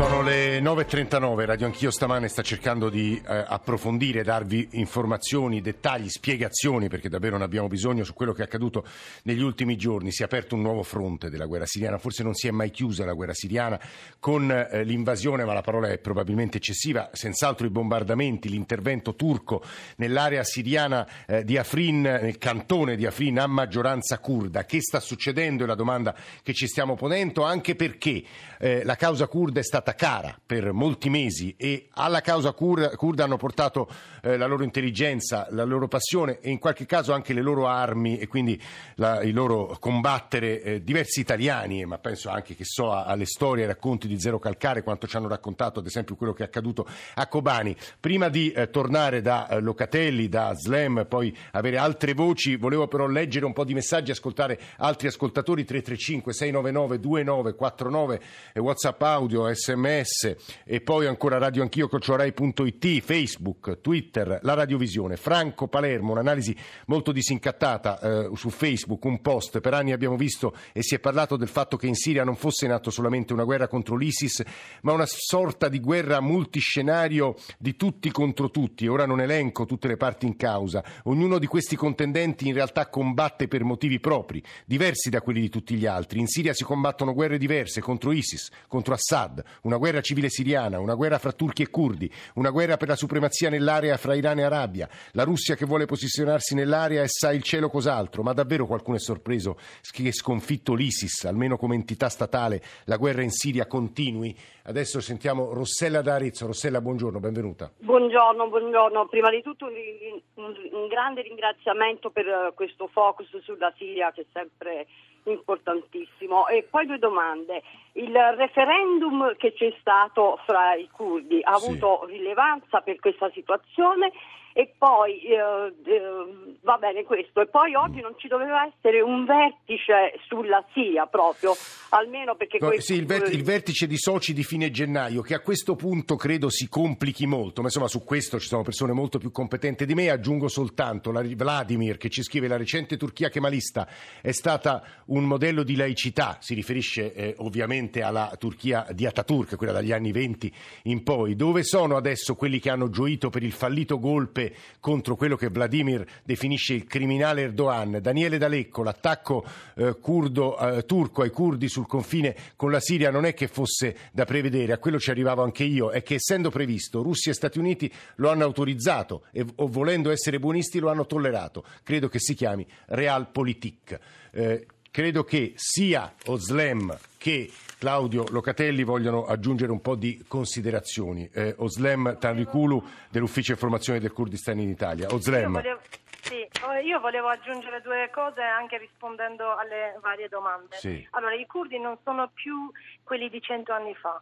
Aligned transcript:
Sono 0.00 0.22
le 0.22 0.60
9.39, 0.60 1.44
Radio 1.44 1.66
Anch'io 1.66 1.90
stamane 1.90 2.28
sta 2.28 2.40
cercando 2.40 2.88
di 2.88 3.20
eh, 3.22 3.44
approfondire, 3.46 4.22
darvi 4.22 4.68
informazioni, 4.72 5.60
dettagli, 5.60 6.08
spiegazioni, 6.08 6.88
perché 6.88 7.10
davvero 7.10 7.36
ne 7.36 7.44
abbiamo 7.44 7.68
bisogno 7.68 8.02
su 8.02 8.14
quello 8.14 8.32
che 8.32 8.40
è 8.40 8.46
accaduto 8.46 8.82
negli 9.24 9.42
ultimi 9.42 9.76
giorni. 9.76 10.10
Si 10.10 10.22
è 10.22 10.24
aperto 10.24 10.54
un 10.54 10.62
nuovo 10.62 10.82
fronte 10.84 11.28
della 11.28 11.44
guerra 11.44 11.66
siriana, 11.66 11.98
forse 11.98 12.22
non 12.22 12.32
si 12.32 12.48
è 12.48 12.50
mai 12.50 12.70
chiusa 12.70 13.04
la 13.04 13.12
guerra 13.12 13.34
siriana 13.34 13.78
con 14.18 14.50
eh, 14.50 14.84
l'invasione, 14.84 15.44
ma 15.44 15.52
la 15.52 15.60
parola 15.60 15.88
è 15.88 15.98
probabilmente 15.98 16.56
eccessiva, 16.56 17.10
senz'altro 17.12 17.66
i 17.66 17.70
bombardamenti, 17.70 18.48
l'intervento 18.48 19.14
turco 19.14 19.62
nell'area 19.96 20.44
siriana 20.44 21.06
eh, 21.26 21.44
di 21.44 21.58
Afrin, 21.58 22.00
nel 22.00 22.38
cantone 22.38 22.96
di 22.96 23.04
Afrin 23.04 23.38
a 23.38 23.46
maggioranza 23.46 24.18
kurda. 24.18 24.64
Che 24.64 24.80
sta 24.80 24.98
succedendo 24.98 25.64
è 25.64 25.66
la 25.66 25.74
domanda 25.74 26.16
che 26.42 26.54
ci 26.54 26.66
stiamo 26.66 26.94
ponendo, 26.94 27.44
anche 27.44 27.74
perché 27.74 28.22
eh, 28.58 28.82
la 28.82 28.96
causa 28.96 29.26
kurda 29.26 29.60
è 29.60 29.62
stata 29.62 29.88
stata 29.90 29.94
cara 29.94 30.38
per 30.44 30.72
molti 30.72 31.08
mesi 31.08 31.54
e 31.56 31.88
alla 31.94 32.20
causa 32.20 32.52
kurda 32.52 33.24
hanno 33.24 33.36
portato 33.36 33.88
eh, 34.22 34.36
la 34.36 34.46
loro 34.46 34.62
intelligenza, 34.62 35.46
la 35.50 35.64
loro 35.64 35.88
passione 35.88 36.38
e 36.40 36.50
in 36.50 36.58
qualche 36.58 36.86
caso 36.86 37.12
anche 37.12 37.32
le 37.32 37.40
loro 37.40 37.66
armi 37.66 38.18
e 38.18 38.26
quindi 38.26 38.60
la, 38.96 39.22
il 39.22 39.34
loro 39.34 39.76
combattere 39.78 40.62
eh, 40.62 40.82
diversi 40.82 41.20
italiani, 41.20 41.84
ma 41.84 41.98
penso 41.98 42.30
anche 42.30 42.54
che 42.54 42.64
so 42.64 42.92
alle 42.92 43.26
storie, 43.26 43.64
ai 43.64 43.70
racconti 43.70 44.06
di 44.06 44.20
Zero 44.20 44.38
Calcare, 44.38 44.82
quanto 44.82 45.06
ci 45.06 45.16
hanno 45.16 45.28
raccontato 45.28 45.80
ad 45.80 45.86
esempio 45.86 46.16
quello 46.16 46.32
che 46.32 46.42
è 46.42 46.46
accaduto 46.46 46.86
a 47.14 47.26
Kobani. 47.26 47.76
Prima 47.98 48.28
di 48.28 48.50
eh, 48.52 48.70
tornare 48.70 49.20
da 49.20 49.48
eh, 49.48 49.60
Locatelli, 49.60 50.28
da 50.28 50.52
Slam, 50.54 51.06
poi 51.08 51.36
avere 51.52 51.78
altre 51.78 52.14
voci, 52.14 52.56
volevo 52.56 52.86
però 52.88 53.06
leggere 53.06 53.44
un 53.44 53.52
po' 53.52 53.64
di 53.64 53.74
messaggi, 53.74 54.10
ascoltare 54.10 54.58
altri 54.78 55.08
ascoltatori 55.08 55.64
335 55.64 56.32
699 56.32 57.00
2949 57.00 58.20
WhatsApp 58.60 59.02
audio, 59.02 59.52
SMS 59.52 59.78
sms 59.80 60.36
e 60.64 60.80
poi 60.80 61.06
ancora 61.06 61.38
radio 61.38 61.62
anch'io 61.62 61.88
cociorai.it, 61.88 63.00
Facebook, 63.00 63.80
Twitter, 63.80 64.38
la 64.42 64.54
radiovisione. 64.54 65.16
Franco 65.16 65.68
Palermo, 65.68 66.12
un'analisi 66.12 66.54
molto 66.86 67.12
disincattata 67.12 68.00
eh, 68.00 68.30
su 68.34 68.50
Facebook, 68.50 69.04
un 69.04 69.20
post. 69.20 69.60
Per 69.60 69.72
anni 69.74 69.92
abbiamo 69.92 70.16
visto 70.16 70.54
e 70.72 70.82
si 70.82 70.94
è 70.94 71.00
parlato 71.00 71.36
del 71.36 71.48
fatto 71.48 71.76
che 71.76 71.86
in 71.86 71.94
Siria 71.94 72.24
non 72.24 72.36
fosse 72.36 72.66
in 72.66 72.72
atto 72.72 72.90
solamente 72.90 73.32
una 73.32 73.44
guerra 73.44 73.68
contro 73.68 73.96
l'ISIS, 73.96 74.42
ma 74.82 74.92
una 74.92 75.06
sorta 75.06 75.68
di 75.68 75.80
guerra 75.80 76.20
multiscenario 76.20 77.36
di 77.58 77.76
tutti 77.76 78.10
contro 78.10 78.50
tutti. 78.50 78.86
Ora 78.86 79.06
non 79.06 79.20
elenco 79.20 79.64
tutte 79.64 79.88
le 79.88 79.96
parti 79.96 80.26
in 80.26 80.36
causa. 80.36 80.84
Ognuno 81.04 81.38
di 81.38 81.46
questi 81.46 81.76
contendenti 81.76 82.46
in 82.46 82.54
realtà 82.54 82.88
combatte 82.88 83.48
per 83.48 83.64
motivi 83.64 84.00
propri, 84.00 84.42
diversi 84.66 85.10
da 85.10 85.22
quelli 85.22 85.40
di 85.40 85.48
tutti 85.48 85.74
gli 85.74 85.86
altri. 85.86 86.18
In 86.20 86.26
Siria 86.26 86.52
si 86.52 86.64
combattono 86.64 87.14
guerre 87.14 87.38
diverse 87.38 87.80
contro 87.80 88.12
ISIS, 88.12 88.50
contro 88.68 88.94
Assad, 88.94 89.42
una 89.62 89.76
guerra 89.76 90.00
civile 90.00 90.28
siriana, 90.28 90.80
una 90.80 90.94
guerra 90.94 91.18
fra 91.18 91.32
turchi 91.32 91.62
e 91.62 91.70
curdi, 91.70 92.10
una 92.34 92.50
guerra 92.50 92.76
per 92.76 92.88
la 92.88 92.96
supremazia 92.96 93.50
nell'area 93.50 93.96
fra 93.96 94.14
Iran 94.14 94.38
e 94.38 94.42
Arabia, 94.42 94.88
la 95.12 95.24
Russia 95.24 95.54
che 95.54 95.66
vuole 95.66 95.86
posizionarsi 95.86 96.54
nell'area 96.54 97.02
e 97.02 97.08
sa 97.08 97.32
il 97.32 97.42
cielo 97.42 97.68
cos'altro, 97.68 98.22
ma 98.22 98.32
davvero 98.32 98.66
qualcuno 98.66 98.96
è 98.96 99.00
sorpreso 99.00 99.58
che 99.90 100.12
sconfitto 100.12 100.74
l'ISIS, 100.74 101.24
almeno 101.24 101.56
come 101.56 101.74
entità 101.74 102.08
statale, 102.08 102.62
la 102.84 102.96
guerra 102.96 103.22
in 103.22 103.30
Siria 103.30 103.66
continui? 103.66 104.36
Adesso 104.64 105.00
sentiamo 105.00 105.52
Rossella 105.52 106.02
d'Arezzo. 106.02 106.46
Rossella, 106.46 106.80
buongiorno, 106.80 107.18
benvenuta. 107.18 107.70
Buongiorno, 107.78 108.48
buongiorno. 108.48 109.08
Prima 109.08 109.30
di 109.30 109.42
tutto 109.42 109.66
un, 109.66 110.88
grande 110.88 111.22
ringraziamento 111.22 112.10
per 112.10 112.26
uh, 112.26 112.54
questo 112.54 112.88
focus 112.88 113.38
sulla 113.42 113.72
Siria 113.76 114.12
che 114.12 114.22
è 114.22 114.26
sempre 114.32 114.86
importantissimo. 115.24 116.48
E 116.48 116.66
poi 116.68 116.86
due 116.86 116.98
domande. 116.98 117.62
Il 117.92 118.16
referendum 118.36 119.36
che 119.36 119.52
c'è 119.52 119.74
stato 119.80 120.38
fra 120.46 120.74
i 120.74 120.88
curdi 120.90 121.40
ha 121.42 121.56
sì. 121.56 121.66
avuto 121.66 122.04
rilevanza 122.06 122.80
per 122.80 122.98
questa 122.98 123.30
situazione 123.30 124.12
e 124.52 124.74
poi 124.76 125.20
eh, 125.22 125.36
eh, 125.36 126.56
va 126.62 126.76
bene 126.76 127.04
questo. 127.04 127.40
E 127.40 127.46
poi 127.46 127.74
oggi 127.74 128.00
non 128.00 128.14
ci 128.16 128.28
doveva 128.28 128.66
essere 128.66 129.00
un 129.00 129.24
vertice 129.24 130.18
sulla 130.26 130.64
SIA 130.72 131.06
proprio 131.06 131.54
almeno 131.90 132.34
perché 132.34 132.58
no, 132.60 132.68
questo... 132.68 132.92
sì, 132.92 132.98
il, 132.98 133.06
vert- 133.06 133.32
il, 133.32 133.42
vertice 133.42 133.86
di 133.86 133.96
soci 133.96 134.32
di 134.32 134.42
fine 134.42 134.70
gennaio 134.70 135.22
che 135.22 135.34
a 135.34 135.40
questo 135.40 135.76
punto 135.76 136.16
credo 136.16 136.48
si 136.48 136.68
complichi 136.68 137.26
molto 137.26 137.60
ma 137.60 137.68
insomma 137.68 137.88
su 137.88 138.04
questo 138.04 138.38
ci 138.38 138.46
sono 138.48 138.62
persone 138.62 138.92
molto 138.92 139.18
più 139.18 139.30
competenti 139.30 139.86
di 139.86 139.94
me. 139.94 140.10
Aggiungo 140.10 140.48
soltanto 140.48 141.12
la, 141.12 141.22
Vladimir 141.22 141.96
che 141.96 142.10
ci 142.10 142.22
scrive 142.22 142.48
la 142.48 142.56
recente 142.56 142.96
Turchia 142.96 143.28
kemalista 143.28 143.86
è 144.20 144.32
stata 144.32 144.82
un 145.06 145.24
modello 145.24 145.62
di 145.62 145.76
laicità. 145.76 146.38
Si 146.40 146.54
riferisce 146.54 147.12
eh, 147.12 147.34
ovviamente 147.38 148.02
alla 148.02 148.34
Turchia 148.38 148.86
di 148.92 149.06
Ataturk 149.06 149.56
quella 149.56 149.72
dagli 149.72 149.92
anni 149.92 150.12
20 150.12 150.52
in 150.84 151.02
poi. 151.02 151.36
Dove 151.36 151.62
sono 151.62 151.96
adesso 151.96 152.34
quelli 152.34 152.58
che 152.58 152.70
hanno 152.70 152.90
gioito 152.90 153.30
per 153.30 153.42
il 153.42 153.52
fallito 153.52 153.98
golpe 153.98 154.39
colpe 154.40 154.54
contro 154.80 155.14
quello 155.14 155.36
che 155.36 155.48
Vladimir 155.48 156.04
definisce 156.24 156.72
il 156.72 156.84
criminale 156.84 157.42
Erdogan. 157.42 157.98
Daniele 158.00 158.38
D'Alecco, 158.38 158.82
l'attacco 158.82 159.44
eh, 159.76 159.96
curdo, 160.00 160.58
eh, 160.58 160.84
turco 160.86 161.22
ai 161.22 161.30
curdi 161.30 161.68
sul 161.68 161.86
confine 161.86 162.34
con 162.56 162.70
la 162.70 162.80
Siria 162.80 163.10
non 163.10 163.26
è 163.26 163.34
che 163.34 163.46
fosse 163.46 163.96
da 164.12 164.24
prevedere, 164.24 164.72
a 164.72 164.78
quello 164.78 164.98
ci 164.98 165.10
arrivavo 165.10 165.42
anche 165.42 165.64
io, 165.64 165.90
è 165.90 166.02
che 166.02 166.14
essendo 166.14 166.50
previsto 166.50 167.02
Russia 167.02 167.32
e 167.32 167.34
Stati 167.34 167.58
Uniti 167.58 167.92
lo 168.16 168.30
hanno 168.30 168.44
autorizzato 168.44 169.24
e 169.32 169.44
o 169.56 169.68
volendo 169.68 170.10
essere 170.10 170.38
buonisti 170.38 170.78
lo 170.78 170.88
hanno 170.88 171.06
tollerato. 171.06 171.64
Credo 171.82 172.08
che 172.08 172.18
si 172.18 172.34
chiami 172.34 172.66
Realpolitik. 172.86 173.98
Eh, 174.32 174.66
credo 174.90 175.24
che 175.24 175.52
sia 175.56 176.14
Oslem 176.26 176.96
che 177.16 177.50
Claudio 177.80 178.26
Locatelli 178.28 178.84
vogliono 178.84 179.24
aggiungere 179.24 179.72
un 179.72 179.80
po' 179.80 179.94
di 179.94 180.22
considerazioni. 180.28 181.30
Eh, 181.32 181.54
Oslem 181.56 182.18
Tanrikulu 182.18 182.84
dell'Ufficio 183.08 183.52
Informazione 183.52 183.98
del 184.00 184.12
Kurdistan 184.12 184.58
in 184.58 184.68
Italia. 184.68 185.08
Oslem. 185.10 185.54
Io 185.54 185.62
volevo, 185.62 185.80
sì, 186.20 186.46
io 186.84 187.00
volevo 187.00 187.28
aggiungere 187.28 187.80
due 187.80 188.10
cose 188.12 188.42
anche 188.42 188.76
rispondendo 188.76 189.56
alle 189.56 189.96
varie 190.02 190.28
domande. 190.28 190.76
Sì. 190.76 191.08
Allora, 191.12 191.34
i 191.34 191.46
curdi 191.46 191.78
non 191.78 191.96
sono 192.04 192.30
più 192.34 192.70
quelli 193.02 193.30
di 193.30 193.40
cento 193.40 193.72
anni 193.72 193.94
fa 193.94 194.20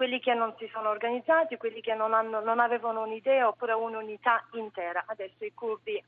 quelli 0.00 0.18
che 0.18 0.32
non 0.32 0.54
si 0.58 0.66
sono 0.72 0.88
organizzati, 0.88 1.58
quelli 1.58 1.82
che 1.82 1.92
non, 1.92 2.14
hanno, 2.14 2.40
non, 2.40 2.58
avevano 2.58 3.02
un'idea 3.02 3.46
oppure 3.48 3.74
un'unità 3.74 4.42
intera. 4.52 5.04
Adesso 5.06 5.44
i 5.44 5.52
curdi, 5.52 6.02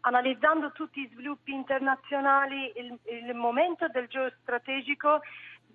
analizzando 0.00 0.72
tutti 0.72 0.98
i 0.98 1.08
sviluppi 1.12 1.52
internazionali, 1.52 2.72
il, 2.74 2.98
il 3.04 3.34
momento 3.36 3.86
del 3.86 4.08
geostrategico 4.08 5.20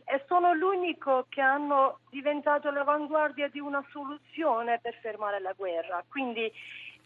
e 0.06 0.24
sono 0.28 0.54
l'unico 0.54 1.26
che 1.30 1.42
hanno 1.42 2.00
diventato 2.10 2.70
l'avanguardia 2.72 3.48
di 3.50 3.60
una 3.60 3.84
soluzione 3.92 4.80
per 4.80 4.96
fermare 5.02 5.40
la 5.40 5.54
guerra. 5.54 6.04
Quindi 6.08 6.52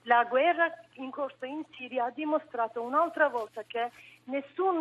la 0.03 0.23
guerra 0.25 0.72
in 0.94 1.09
corso 1.09 1.45
in 1.45 1.63
Siria 1.75 2.06
ha 2.06 2.11
dimostrato 2.11 2.81
un'altra 2.81 3.28
volta 3.28 3.63
che 3.66 3.91
nessun, 4.25 4.78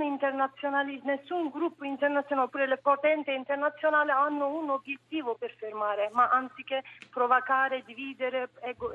nessun 1.03 1.49
gruppo 1.51 1.85
internazionale 1.85 2.04
oppure 2.45 2.67
le 2.67 2.79
potenze 2.79 3.33
internazionali 3.33 4.11
hanno 4.11 4.49
un 4.49 4.71
obiettivo 4.71 5.35
per 5.35 5.55
fermare, 5.57 6.11
ma 6.13 6.29
anziché 6.29 6.83
provocare, 7.11 7.83
dividere, 7.85 8.51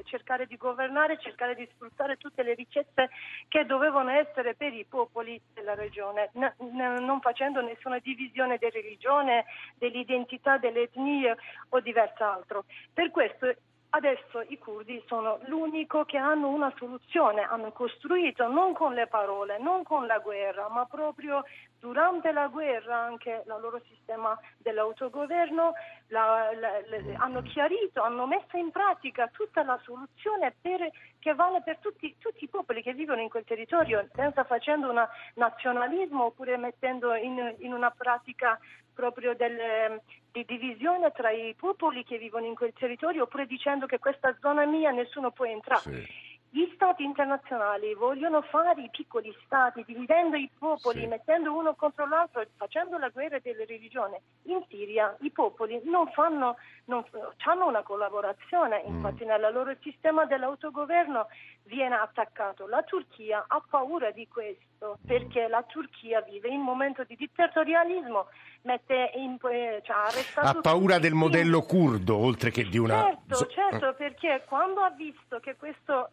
cercare 0.05 0.45
di 0.45 0.57
governare, 0.57 1.19
cercare 1.19 1.55
di 1.55 1.67
sfruttare 1.73 2.17
tutte 2.17 2.43
le 2.43 2.53
ricette 2.53 3.09
che 3.47 3.65
dovevano 3.65 4.11
essere 4.11 4.55
per 4.55 4.73
i 4.73 4.85
popoli 4.87 5.39
della 5.53 5.75
regione, 5.75 6.31
non 6.33 7.19
facendo 7.21 7.61
nessuna 7.61 7.99
divisione 7.99 8.57
di 8.57 8.69
religione, 8.69 9.45
dell'identità, 9.77 10.57
delle 10.57 10.83
etnie 10.83 11.35
o 11.69 11.79
divers'altro. 11.79 12.65
Per 12.93 13.11
questo 13.11 13.53
Adesso 13.91 14.45
i 14.49 14.59
curdi 14.59 15.03
sono 15.07 15.39
l'unico 15.47 16.05
che 16.05 16.17
hanno 16.17 16.49
una 16.49 16.71
soluzione, 16.77 17.41
hanno 17.41 17.71
costruito 17.71 18.47
non 18.47 18.73
con 18.73 18.93
le 18.93 19.07
parole, 19.07 19.57
non 19.57 19.81
con 19.81 20.05
la 20.05 20.19
guerra, 20.19 20.69
ma 20.69 20.85
proprio 20.85 21.43
durante 21.79 22.31
la 22.31 22.47
guerra 22.47 22.97
anche 22.97 23.43
il 23.45 23.47
loro 23.59 23.81
sistema 23.87 24.37
dell'autogoverno, 24.57 25.73
la, 26.07 26.49
la, 26.53 26.69
la, 26.85 27.17
hanno 27.17 27.41
chiarito, 27.41 28.01
hanno 28.01 28.27
messo 28.27 28.57
in 28.57 28.71
pratica 28.71 29.27
tutta 29.27 29.63
la 29.63 29.79
soluzione 29.83 30.53
per, 30.61 30.89
che 31.19 31.33
vale 31.33 31.61
per 31.63 31.77
tutti, 31.77 32.15
tutti, 32.19 32.43
i 32.43 32.49
popoli 32.49 32.81
che 32.81 32.93
vivono 32.93 33.21
in 33.21 33.29
quel 33.29 33.45
territorio, 33.45 34.07
senza 34.13 34.43
facendo 34.43 34.89
un 34.89 35.07
nazionalismo 35.35 36.25
oppure 36.25 36.57
mettendo 36.57 37.13
in, 37.15 37.55
in 37.59 37.73
una 37.73 37.91
pratica 37.91 38.59
proprio 38.93 39.33
del, 39.33 40.01
di 40.31 40.43
divisione 40.45 41.11
tra 41.11 41.31
i 41.31 41.55
popoli 41.57 42.03
che 42.03 42.17
vivono 42.17 42.45
in 42.45 42.55
quel 42.55 42.73
territorio 42.77 43.23
oppure 43.23 43.45
dicendo 43.45 43.85
che 43.85 43.97
questa 43.97 44.35
zona 44.41 44.63
è 44.63 44.65
mia 44.65 44.91
nessuno 44.91 45.31
può 45.31 45.45
entrare. 45.45 45.81
Sì. 45.81 46.28
Gli 46.51 46.69
stati 46.73 47.03
internazionali 47.03 47.93
vogliono 47.93 48.41
fare 48.41 48.81
i 48.81 48.89
piccoli 48.89 49.35
stati, 49.45 49.83
dividendo 49.85 50.35
i 50.35 50.49
popoli, 50.57 51.01
Sì. 51.01 51.07
mettendo 51.07 51.53
uno 51.55 51.75
contro 51.75 52.07
l'altro, 52.07 52.43
facendo 52.57 52.97
la 52.97 53.09
guerra 53.09 53.37
delle 53.39 53.65
religioni. 53.65 54.17
In 54.43 54.63
Siria 54.67 55.15
i 55.21 55.29
popoli 55.29 55.79
non 55.83 56.07
fanno, 56.11 56.57
non, 56.85 57.05
hanno 57.45 57.67
una 57.67 57.83
collaborazione, 57.83 58.83
Mm. 58.87 58.95
infatti 58.95 59.25
nel 59.25 59.47
loro 59.53 59.75
sistema 59.81 60.25
dell'autogoverno 60.25 61.27
viene 61.65 61.95
attaccato. 61.95 62.65
La 62.67 62.81
Turchia 62.81 63.45
ha 63.47 63.61
paura 63.69 64.09
di 64.09 64.27
questo 64.27 64.97
perché 65.05 65.47
la 65.47 65.61
Turchia 65.63 66.21
vive 66.21 66.47
in 66.47 66.59
un 66.59 66.65
momento 66.65 67.03
di 67.03 67.15
dittatorialismo, 67.15 68.27
mette 68.63 69.11
in, 69.15 69.37
eh, 69.51 69.81
cioè, 69.83 69.95
ha 69.95 70.03
arrestato 70.05 70.57
Ha 70.57 70.61
paura 70.61 70.97
del 70.97 71.13
modello 71.13 71.61
curdo, 71.61 72.17
oltre 72.17 72.49
che 72.49 72.63
di 72.63 72.77
una... 72.79 73.03
Certo, 73.03 73.35
zo- 73.35 73.47
certo, 73.47 73.93
perché 73.93 74.43
quando 74.47 74.81
ha 74.81 74.89
visto 74.89 75.39
che 75.39 75.55
questo, 75.55 76.09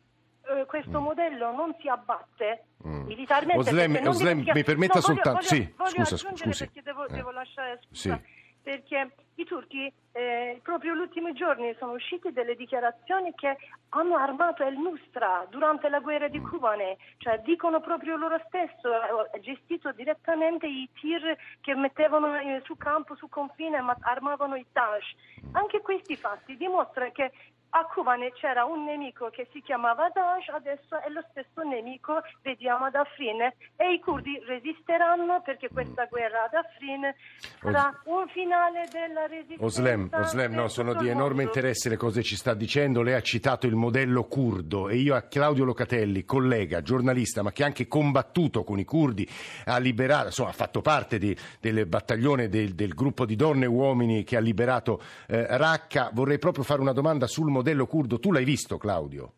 eh, 0.49 0.65
questo 0.67 1.01
modello 1.01 1.53
non 1.53 1.75
si 1.81 1.89
abbatte 1.89 2.65
Mm. 2.87 3.05
militarmente... 3.07 3.59
Oslem- 3.59 4.07
Oslem, 4.07 4.29
dimentica- 4.39 4.55
mi 4.55 4.63
permetta 4.65 4.95
No, 4.95 5.01
soltanto- 5.01 5.31
voglio- 5.33 5.43
sì, 5.43 5.75
voglio 5.77 5.91
scusa, 6.05 6.15
aggiungere 6.15 6.51
scusi. 6.53 6.65
perché 6.65 6.83
devo, 6.83 7.07
Eh. 7.09 7.13
devo 7.15 7.31
lasciare 7.31 7.81
scusa. 7.83 8.15
Sì. 8.17 8.35
Perché 8.67 9.15
i 9.37 9.45
turchi 9.45 9.93
eh, 10.13 10.59
proprio 10.63 10.95
gli 10.95 11.01
ultimi 11.01 11.33
giorni 11.35 11.73
sono 11.79 11.93
uscite 11.93 12.33
delle 12.33 12.57
dichiarazioni 12.57 13.33
che 13.35 13.57
hanno 13.91 14.17
armato 14.17 14.65
il 14.65 14.77
Nusra 14.79 15.47
durante 15.51 15.89
la 15.89 16.01
guerra 16.01 16.27
Mm. 16.27 16.31
di 16.31 16.41
Kobane, 16.41 16.97
cioè 17.19 17.39
dicono 17.41 17.81
proprio 17.81 18.17
loro 18.17 18.41
stesso, 18.49 18.93
ha 18.93 19.39
gestito 19.41 19.93
direttamente 19.93 20.67
i 20.67 20.89
tir 21.01 21.37
che 21.61 21.75
mettevano 21.77 22.35
eh, 22.41 22.61
su 22.65 22.77
campo, 22.77 23.15
su 23.15 23.29
confine, 23.29 23.81
ma 23.83 23.95
armavano 24.01 24.57
i 24.57 24.67
Daesh. 24.73 25.15
Anche 25.53 25.81
questi 25.81 26.17
fatti 26.17 26.57
dimostrano 26.57 27.13
che 27.13 27.31
a 27.79 27.85
Kobane 27.93 28.33
c'era 28.33 28.65
un 28.65 28.85
nemico 28.85 29.29
che 29.29 29.49
si 29.53 29.61
chiamava 29.61 30.09
Daesh, 30.09 30.49
adesso 30.49 30.99
è 30.99 31.11
lo 31.11 31.23
stesso 31.31 31.63
nemico, 31.63 32.23
vediamo 32.41 32.87
ad 32.87 32.95
Afrin 32.95 33.43
e 33.77 33.93
i 33.93 34.01
curdi 34.01 34.41
resisteranno 34.47 35.43
perché 35.43 35.69
questa 35.69 36.07
guerra 36.07 36.45
ad 36.45 36.55
Afrin 36.55 37.15
sarà 37.61 37.93
un 38.05 38.27
finale 38.29 38.89
della 38.91 39.27
resistenza. 39.27 39.65
Oslem, 39.65 40.09
Oslem, 40.11 40.55
no, 40.55 40.69
sono 40.69 40.95
di 40.95 41.09
enorme 41.09 41.43
interesse 41.43 41.91
le 41.91 41.99
cose 41.99 42.21
che 42.21 42.27
ci 42.27 42.37
sta 42.37 42.55
dicendo. 42.55 43.03
Lei 43.03 43.13
ha 43.13 43.21
citato 43.21 43.67
il 43.67 43.75
modello 43.75 44.25
curdo 44.25 44.89
e 44.89 44.97
io 44.97 45.15
a 45.15 45.23
Claudio 45.23 45.65
Locatelli, 45.65 46.25
collega, 46.25 46.81
giornalista, 46.81 47.43
ma 47.43 47.53
che 47.53 47.63
ha 47.63 47.67
anche 47.67 47.87
combattuto 47.87 48.65
con 48.65 48.79
i 48.79 48.85
curdi, 48.85 49.29
ha 49.67 49.77
liberato, 49.77 50.27
insomma, 50.27 50.49
ha 50.49 50.55
fatto 50.55 50.81
parte 50.81 51.19
di- 51.19 51.37
del 51.61 51.85
battaglione 51.85 52.49
del, 52.49 52.75
del 52.75 52.95
gruppo 52.95 53.27
di 53.27 53.37
donne 53.37 53.65
e 53.65 53.69
uomini 53.69 54.25
che 54.25 54.37
ha 54.37 54.41
liberato 54.41 55.03
eh, 55.27 55.47
Raqqa. 55.59 56.09
Vorrei 56.15 56.39
proprio 56.39 56.65
fare 56.65 56.81
una 56.81 56.93
domanda 56.93 57.27
sul 57.27 57.51
modello 57.51 57.65
curdo. 57.87 58.19
Tu 58.19 58.33
l'hai 58.33 58.45
visto, 58.45 58.79
Claudio? 58.79 59.33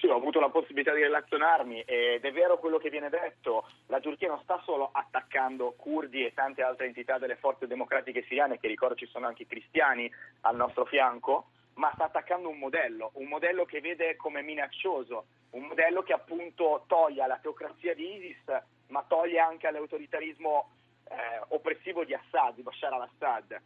Sì, 0.00 0.06
ho 0.06 0.16
avuto 0.16 0.40
la 0.40 0.48
possibilità 0.48 0.94
di 0.94 1.02
relazionarmi 1.02 1.82
ed 1.82 2.24
è 2.24 2.32
vero 2.32 2.58
quello 2.58 2.78
che 2.78 2.88
viene 2.88 3.10
detto, 3.10 3.68
la 3.88 4.00
Turchia 4.00 4.28
non 4.28 4.40
sta 4.42 4.58
solo 4.64 4.88
attaccando 4.90 5.74
curdi 5.76 6.24
e 6.24 6.32
tante 6.32 6.62
altre 6.62 6.86
entità 6.86 7.18
delle 7.18 7.36
forze 7.36 7.66
democratiche 7.66 8.24
siriane, 8.26 8.58
che 8.58 8.66
ricordo 8.66 8.94
ci 8.94 9.04
sono 9.04 9.26
anche 9.26 9.46
cristiani 9.46 10.10
al 10.40 10.56
nostro 10.56 10.86
fianco, 10.86 11.48
ma 11.74 11.90
sta 11.92 12.04
attaccando 12.04 12.48
un 12.48 12.58
modello, 12.58 13.10
un 13.14 13.26
modello 13.26 13.66
che 13.66 13.82
vede 13.82 14.16
come 14.16 14.40
minaccioso, 14.40 15.26
un 15.50 15.66
modello 15.66 16.02
che 16.02 16.14
appunto 16.14 16.84
toglie 16.86 17.22
alla 17.22 17.38
teocrazia 17.38 17.94
di 17.94 18.14
ISIS, 18.16 18.44
ma 18.86 19.04
toglie 19.06 19.38
anche 19.38 19.66
all'autoritarismo 19.66 20.70
eh, 21.10 21.14
oppressivo 21.48 22.04
di 22.04 22.14
Assad, 22.14 22.54
di 22.54 22.62
Bashar 22.62 22.94
al-Assad. 22.94 23.60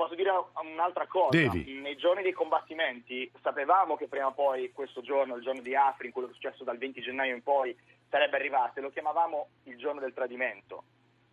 Posso 0.00 0.14
dire 0.14 0.30
un'altra 0.62 1.06
cosa? 1.06 1.36
Devi. 1.36 1.78
Nei 1.78 1.94
giorni 1.98 2.22
dei 2.22 2.32
combattimenti 2.32 3.30
sapevamo 3.42 3.96
che 3.96 4.08
prima 4.08 4.28
o 4.28 4.32
poi 4.32 4.72
questo 4.72 5.02
giorno, 5.02 5.36
il 5.36 5.42
giorno 5.42 5.60
di 5.60 5.76
Afrin, 5.76 6.10
quello 6.10 6.26
che 6.26 6.32
è 6.32 6.36
successo 6.36 6.64
dal 6.64 6.78
20 6.78 7.02
gennaio 7.02 7.34
in 7.34 7.42
poi, 7.42 7.76
sarebbe 8.08 8.36
arrivato 8.36 8.78
e 8.78 8.80
lo 8.82 8.88
chiamavamo 8.88 9.48
il 9.64 9.76
giorno 9.76 10.00
del 10.00 10.14
tradimento. 10.14 10.84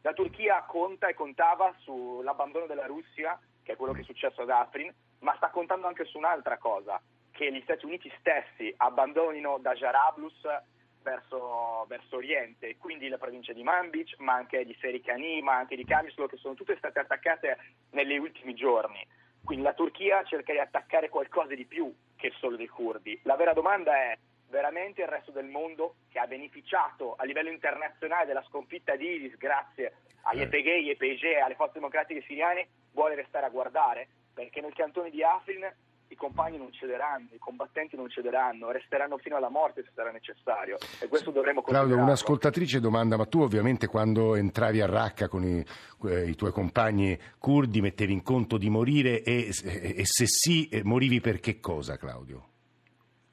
La 0.02 0.12
Turchia 0.12 0.66
conta 0.68 1.08
e 1.08 1.14
contava 1.14 1.74
sull'abbandono 1.78 2.66
della 2.66 2.86
Russia, 2.86 3.40
che 3.64 3.72
è 3.72 3.75
quello 3.78 3.94
che 3.94 4.02
è 4.02 4.04
successo 4.04 4.42
ad 4.42 4.50
Afrin, 4.50 4.94
ma 5.20 5.34
sta 5.38 5.50
contando 5.50 5.88
anche 5.88 6.04
su 6.04 6.18
un'altra 6.18 6.58
cosa, 6.58 7.02
che 7.31 7.50
gli 7.50 7.62
Stati 7.62 7.86
Uniti 7.86 8.12
stessi 8.20 8.74
abbandonino 8.75 9.60
da 9.60 9.75
Jarablus 9.75 10.46
verso, 11.07 11.86
verso 11.88 12.18
Oriente, 12.18 12.75
quindi 12.77 13.07
le 13.07 13.18
province 13.18 13.54
di 13.54 13.63
Manbij, 13.63 14.15
ma 14.18 14.33
anche 14.33 14.65
di 14.65 14.75
Serikani, 14.81 15.42
ma 15.42 15.56
anche 15.56 15.77
di 15.77 15.86
Kamislo, 15.86 16.27
che 16.27 16.36
sono 16.36 16.54
tutte 16.54 16.75
state 16.77 17.00
attaccate 17.00 17.57
negli 17.92 18.18
ultimi 18.18 18.54
giorni. 18.54 19.06
Quindi 19.42 19.63
la 19.63 19.74
Turchia 19.74 20.24
cerca 20.25 20.51
di 20.51 20.59
attaccare 20.59 21.07
qualcosa 21.07 21.56
di 21.56 21.65
più 21.65 21.94
che 22.18 22.33
solo 22.38 22.57
dei 22.57 22.68
curdi. 22.68 23.18
La 23.24 23.38
vera 23.38 23.54
domanda 23.54 23.95
è 23.95 24.18
veramente 24.50 25.01
il 25.01 25.07
resto 25.07 25.31
del 25.31 25.45
mondo 25.45 25.95
che 26.09 26.19
ha 26.19 26.27
beneficiato 26.27 27.15
a 27.15 27.24
livello 27.24 27.50
internazionale 27.50 28.25
della 28.25 28.44
sconfitta 28.44 28.98
di 28.98 29.07
ISIS 29.07 29.38
grazie 29.38 29.94
agli 30.24 30.42
Eh. 30.42 30.44
EPG, 30.44 30.68
agli 30.68 30.89
EPG 30.89 31.24
e 31.24 31.39
alle 31.39 31.56
forze 31.56 31.80
democratiche 31.80 32.24
siriane 32.24 32.68
vuole 32.92 33.15
restare 33.15 33.45
a 33.45 33.50
guardare? 33.50 34.10
Perché 34.33 34.60
nel 34.60 34.74
cantone 34.74 35.10
di 35.10 35.24
Afrin 35.24 35.65
i 36.09 36.15
compagni 36.15 36.57
non 36.57 36.71
cederanno, 36.71 37.27
i 37.33 37.38
combattenti 37.38 37.95
non 37.95 38.09
cederanno, 38.09 38.71
resteranno 38.71 39.18
fino 39.18 39.36
alla 39.36 39.50
morte 39.50 39.83
se 39.83 39.89
sarà 39.94 40.12
necessario 40.12 40.77
e 41.00 41.07
questo 41.07 41.31
dovremo 41.31 41.62
Claudio, 41.62 41.98
un'ascoltatrice 41.98 42.80
domanda, 42.80 43.18
ma 43.18 43.25
tu 43.25 43.42
ovviamente 43.42 43.88
quando 43.88 44.36
entravi 44.36 44.81
a 44.81 44.86
Raqqa 44.86 45.27
con 45.27 45.44
i, 45.44 45.63
eh, 46.09 46.27
i 46.30 46.36
tuoi 46.36 46.51
compagni 46.51 47.18
curdi 47.39 47.81
mettevi 47.81 48.13
in 48.13 48.24
conto 48.24 48.57
di 48.57 48.69
morire 48.69 49.21
e, 49.21 49.48
e 49.50 50.06
se 50.06 50.25
sì, 50.27 50.68
eh, 50.69 50.83
morivi 50.83 51.19
per 51.19 51.39
che 51.39 51.59
cosa, 51.59 51.98
Claudio? 51.98 52.50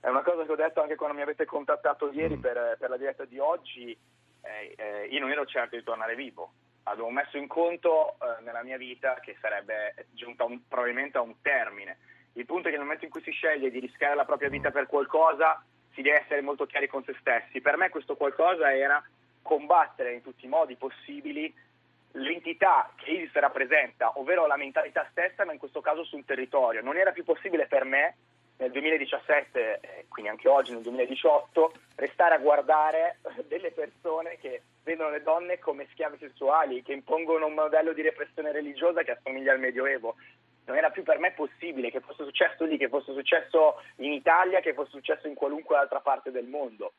È 0.01 0.09
una 0.09 0.23
cosa 0.23 0.45
che 0.45 0.53
ho 0.53 0.57
detto 0.57 0.83
anche 0.83 0.97
quando 0.97 1.17
mi 1.17 1.23
avete 1.23 1.45
contattato 1.47 2.11
ieri 2.13 2.37
Mm. 2.37 2.41
per, 2.41 2.77
per 2.79 2.91
la 2.91 2.97
diretta 2.97 3.25
di 3.25 3.39
oggi. 3.39 3.97
eh, 4.43 4.75
eh, 4.77 5.07
io 5.11 5.21
non 5.21 5.31
ero 5.31 5.47
certo 5.47 5.75
di 5.77 5.83
tornare 5.83 6.15
vivo. 6.15 6.53
Avevo 6.83 7.09
messo 7.09 7.39
in 7.39 7.47
conto 7.47 8.17
eh, 8.21 8.43
nella 8.43 8.63
mia 8.63 8.77
vita 8.77 9.15
che 9.23 9.37
sarebbe 9.41 10.09
giunta 10.11 10.45
un- 10.45 10.61
probabilmente 10.69 11.17
a 11.17 11.23
un 11.23 11.37
termine. 11.41 11.97
Il 12.35 12.47
punto 12.47 12.69
è 12.69 12.71
che 12.71 12.77
nel 12.77 12.85
momento 12.85 13.05
in 13.05 13.11
cui 13.11 13.23
si 13.23 13.31
sceglie 13.31 13.71
di 13.71 13.81
rischiare 13.81 14.15
la 14.15 14.25
propria 14.25 14.49
vita 14.49 14.71
per 14.71 14.87
qualcosa, 14.87 15.63
si 15.93 16.03
deve 16.03 16.21
essere 16.21 16.41
molto 16.41 16.67
chiari 16.67 16.89
con 16.89 17.05
se 17.05 17.15
stessi. 17.19 17.61
Per 17.61 17.77
me 17.77 17.89
questo 17.89 18.17
qualcosa 18.17 18.75
era 18.75 19.03
combattere 19.43 20.15
in 20.15 20.23
tutti 20.23 20.45
i 20.45 20.49
modi 20.49 20.75
possibili 20.75 21.53
l'entità 22.13 22.91
che 22.97 23.11
ISIS 23.11 23.33
rappresenta, 23.35 24.19
ovvero 24.19 24.47
la 24.47 24.57
mentalità 24.57 25.07
stessa, 25.11 25.45
ma 25.45 25.53
in 25.53 25.59
questo 25.59 25.81
caso 25.81 26.05
sul 26.05 26.25
territorio. 26.25 26.83
Non 26.83 26.97
era 26.97 27.13
più 27.13 27.25
possibile 27.25 27.67
per 27.67 27.85
me 27.85 28.17
nel 28.57 28.71
2017, 28.71 29.81
eh, 29.81 30.05
quindi 30.09 30.31
anche 30.31 30.49
oggi 30.49 30.73
nel 30.73 30.83
2018, 30.83 31.73
restare 31.97 32.35
a 32.35 32.39
guardare 32.39 33.19
delle 33.49 33.73
persone 33.73 34.39
che 34.39 34.63
vedono 34.85 35.11
le 35.11 35.23
donne 35.23 35.59
come 35.59 35.89
schiave 35.91 36.19
sessuali, 36.19 36.83
che 36.83 36.93
impongono 36.93 37.47
un 37.47 37.55
modello 37.55 37.93
di 37.93 38.03
repressione 38.03 38.53
religiosa 38.53 39.03
che 39.03 39.13
assomiglia 39.13 39.53
al 39.53 39.59
Medioevo. 39.59 40.15
Non 40.67 40.77
era 40.77 40.91
più 40.91 41.03
per 41.03 41.19
me 41.19 41.33
possibile 41.33 41.91
che 41.91 42.01
fosse 42.01 42.25
successo 42.25 42.65
lì, 42.65 42.79
che 42.79 42.89
fosse 42.89 43.13
successo 43.13 43.81
in 43.97 44.13
Italia, 44.13 44.61
che 44.61 44.73
fosse 44.73 44.91
successo 44.91 45.27
in 45.27 45.35
qualunque 45.35 45.77
altra 45.77 46.01
parte 46.01 46.31
del 46.31 46.47
mondo. 46.47 46.95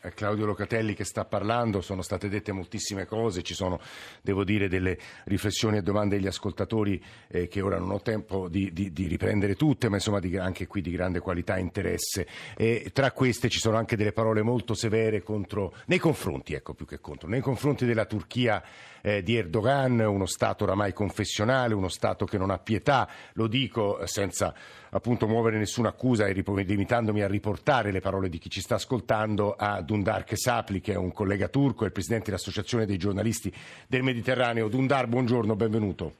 È 0.00 0.10
Claudio 0.10 0.46
Locatelli 0.46 0.94
che 0.94 1.02
sta 1.02 1.24
parlando, 1.24 1.80
sono 1.80 2.02
state 2.02 2.28
dette 2.28 2.52
moltissime 2.52 3.04
cose, 3.04 3.42
ci 3.42 3.52
sono, 3.52 3.80
devo 4.22 4.44
dire, 4.44 4.68
delle 4.68 4.96
riflessioni 5.24 5.78
e 5.78 5.82
domande 5.82 6.14
degli 6.14 6.28
ascoltatori 6.28 7.02
eh, 7.26 7.48
che 7.48 7.60
ora 7.60 7.80
non 7.80 7.90
ho 7.90 8.00
tempo 8.00 8.48
di, 8.48 8.72
di- 8.72 8.92
di 8.92 9.08
riprendere 9.08 9.56
tutte, 9.56 9.88
ma 9.88 9.96
insomma 9.96 10.20
di- 10.20 10.36
anche 10.36 10.68
qui 10.68 10.82
di 10.82 10.92
grande 10.92 11.18
qualità 11.18 11.56
e 11.56 11.62
interesse. 11.62 12.28
E 12.56 12.90
tra 12.92 13.10
queste 13.10 13.48
ci 13.48 13.58
sono 13.58 13.76
anche 13.76 13.96
delle 13.96 14.12
parole 14.12 14.42
molto 14.42 14.74
severe 14.74 15.20
contro, 15.24 15.74
nei 15.86 15.98
confronti, 15.98 16.54
ecco 16.54 16.74
più 16.74 16.86
che 16.86 17.00
contro, 17.00 17.28
nei 17.28 17.40
confronti 17.40 17.84
della 17.84 18.04
Turchia 18.04 18.62
eh, 19.02 19.24
di 19.24 19.34
Erdogan, 19.34 19.98
uno 19.98 20.26
Stato 20.26 20.62
oramai 20.62 20.92
confessionale, 20.92 21.74
uno 21.74 21.88
Stato 21.88 22.24
che 22.24 22.38
non 22.38 22.50
ha 22.50 22.58
pietà, 22.58 23.08
lo 23.32 23.48
dico 23.48 23.98
eh, 23.98 24.06
senza 24.06 24.54
appunto 24.90 25.26
muovere 25.26 25.58
nessuna 25.58 25.90
accusa 25.90 26.26
e 26.26 26.32
limitandomi 26.32 27.20
a 27.20 27.26
riportare 27.26 27.90
le 27.90 28.00
parole 28.00 28.28
di 28.28 28.38
chi 28.38 28.48
ci 28.48 28.60
sta 28.60 28.76
ascoltando 28.76 29.54
a 29.54 29.82
Dundar 29.88 30.24
Kesapli, 30.24 30.82
che 30.82 30.92
è 30.92 30.96
un 30.96 31.12
collega 31.14 31.48
turco 31.48 31.86
e 31.86 31.90
presidente 31.90 32.26
dell'Associazione 32.26 32.84
dei 32.84 32.98
giornalisti 32.98 33.50
del 33.88 34.02
Mediterraneo. 34.02 34.68
Dundar, 34.68 35.06
buongiorno, 35.06 35.56
benvenuto. 35.56 36.12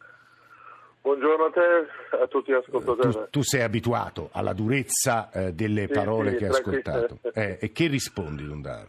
Buongiorno 1.02 1.44
a 1.44 1.50
te, 1.50 2.16
a 2.16 2.26
tutti 2.28 2.50
gli 2.50 2.54
ascoltatori. 2.54 3.12
Tu, 3.12 3.26
tu 3.28 3.42
sei 3.42 3.60
abituato 3.60 4.30
alla 4.32 4.54
durezza 4.54 5.30
eh, 5.30 5.52
delle 5.52 5.86
Sì, 5.86 5.92
parole 5.92 6.30
sì, 6.30 6.36
che 6.38 6.44
hai 6.44 6.50
ascoltato. 6.50 7.18
Eh, 7.34 7.58
e 7.60 7.72
che 7.72 7.88
rispondi, 7.88 8.42
Dundar? 8.44 8.86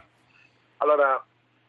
Allora, 0.77 1.21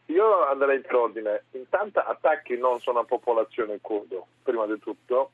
io 0.05 0.45
andrei 0.47 0.79
per 0.79 0.95
ordine. 0.95 1.43
Intanto 1.51 1.99
attacchi 1.99 2.57
non 2.57 2.79
su 2.79 2.91
una 2.91 3.03
popolazione 3.03 3.79
curdo, 3.81 4.25
prima 4.41 4.65
di 4.65 4.79
tutto. 4.79 5.31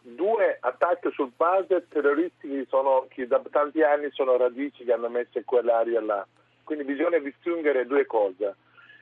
Due, 0.00 0.58
attacchi 0.60 1.10
sul 1.10 1.32
base 1.36 1.86
terroristici 1.88 2.64
sono, 2.68 3.06
che 3.08 3.26
da 3.26 3.42
tanti 3.50 3.82
anni 3.82 4.10
sono 4.12 4.36
radici 4.36 4.84
che 4.84 4.92
hanno 4.92 5.08
messo 5.08 5.38
in 5.38 5.44
quell'area 5.44 6.00
là. 6.00 6.24
Quindi 6.66 6.82
bisogna 6.82 7.18
distinguere 7.18 7.86
due 7.86 8.06
cose. 8.06 8.56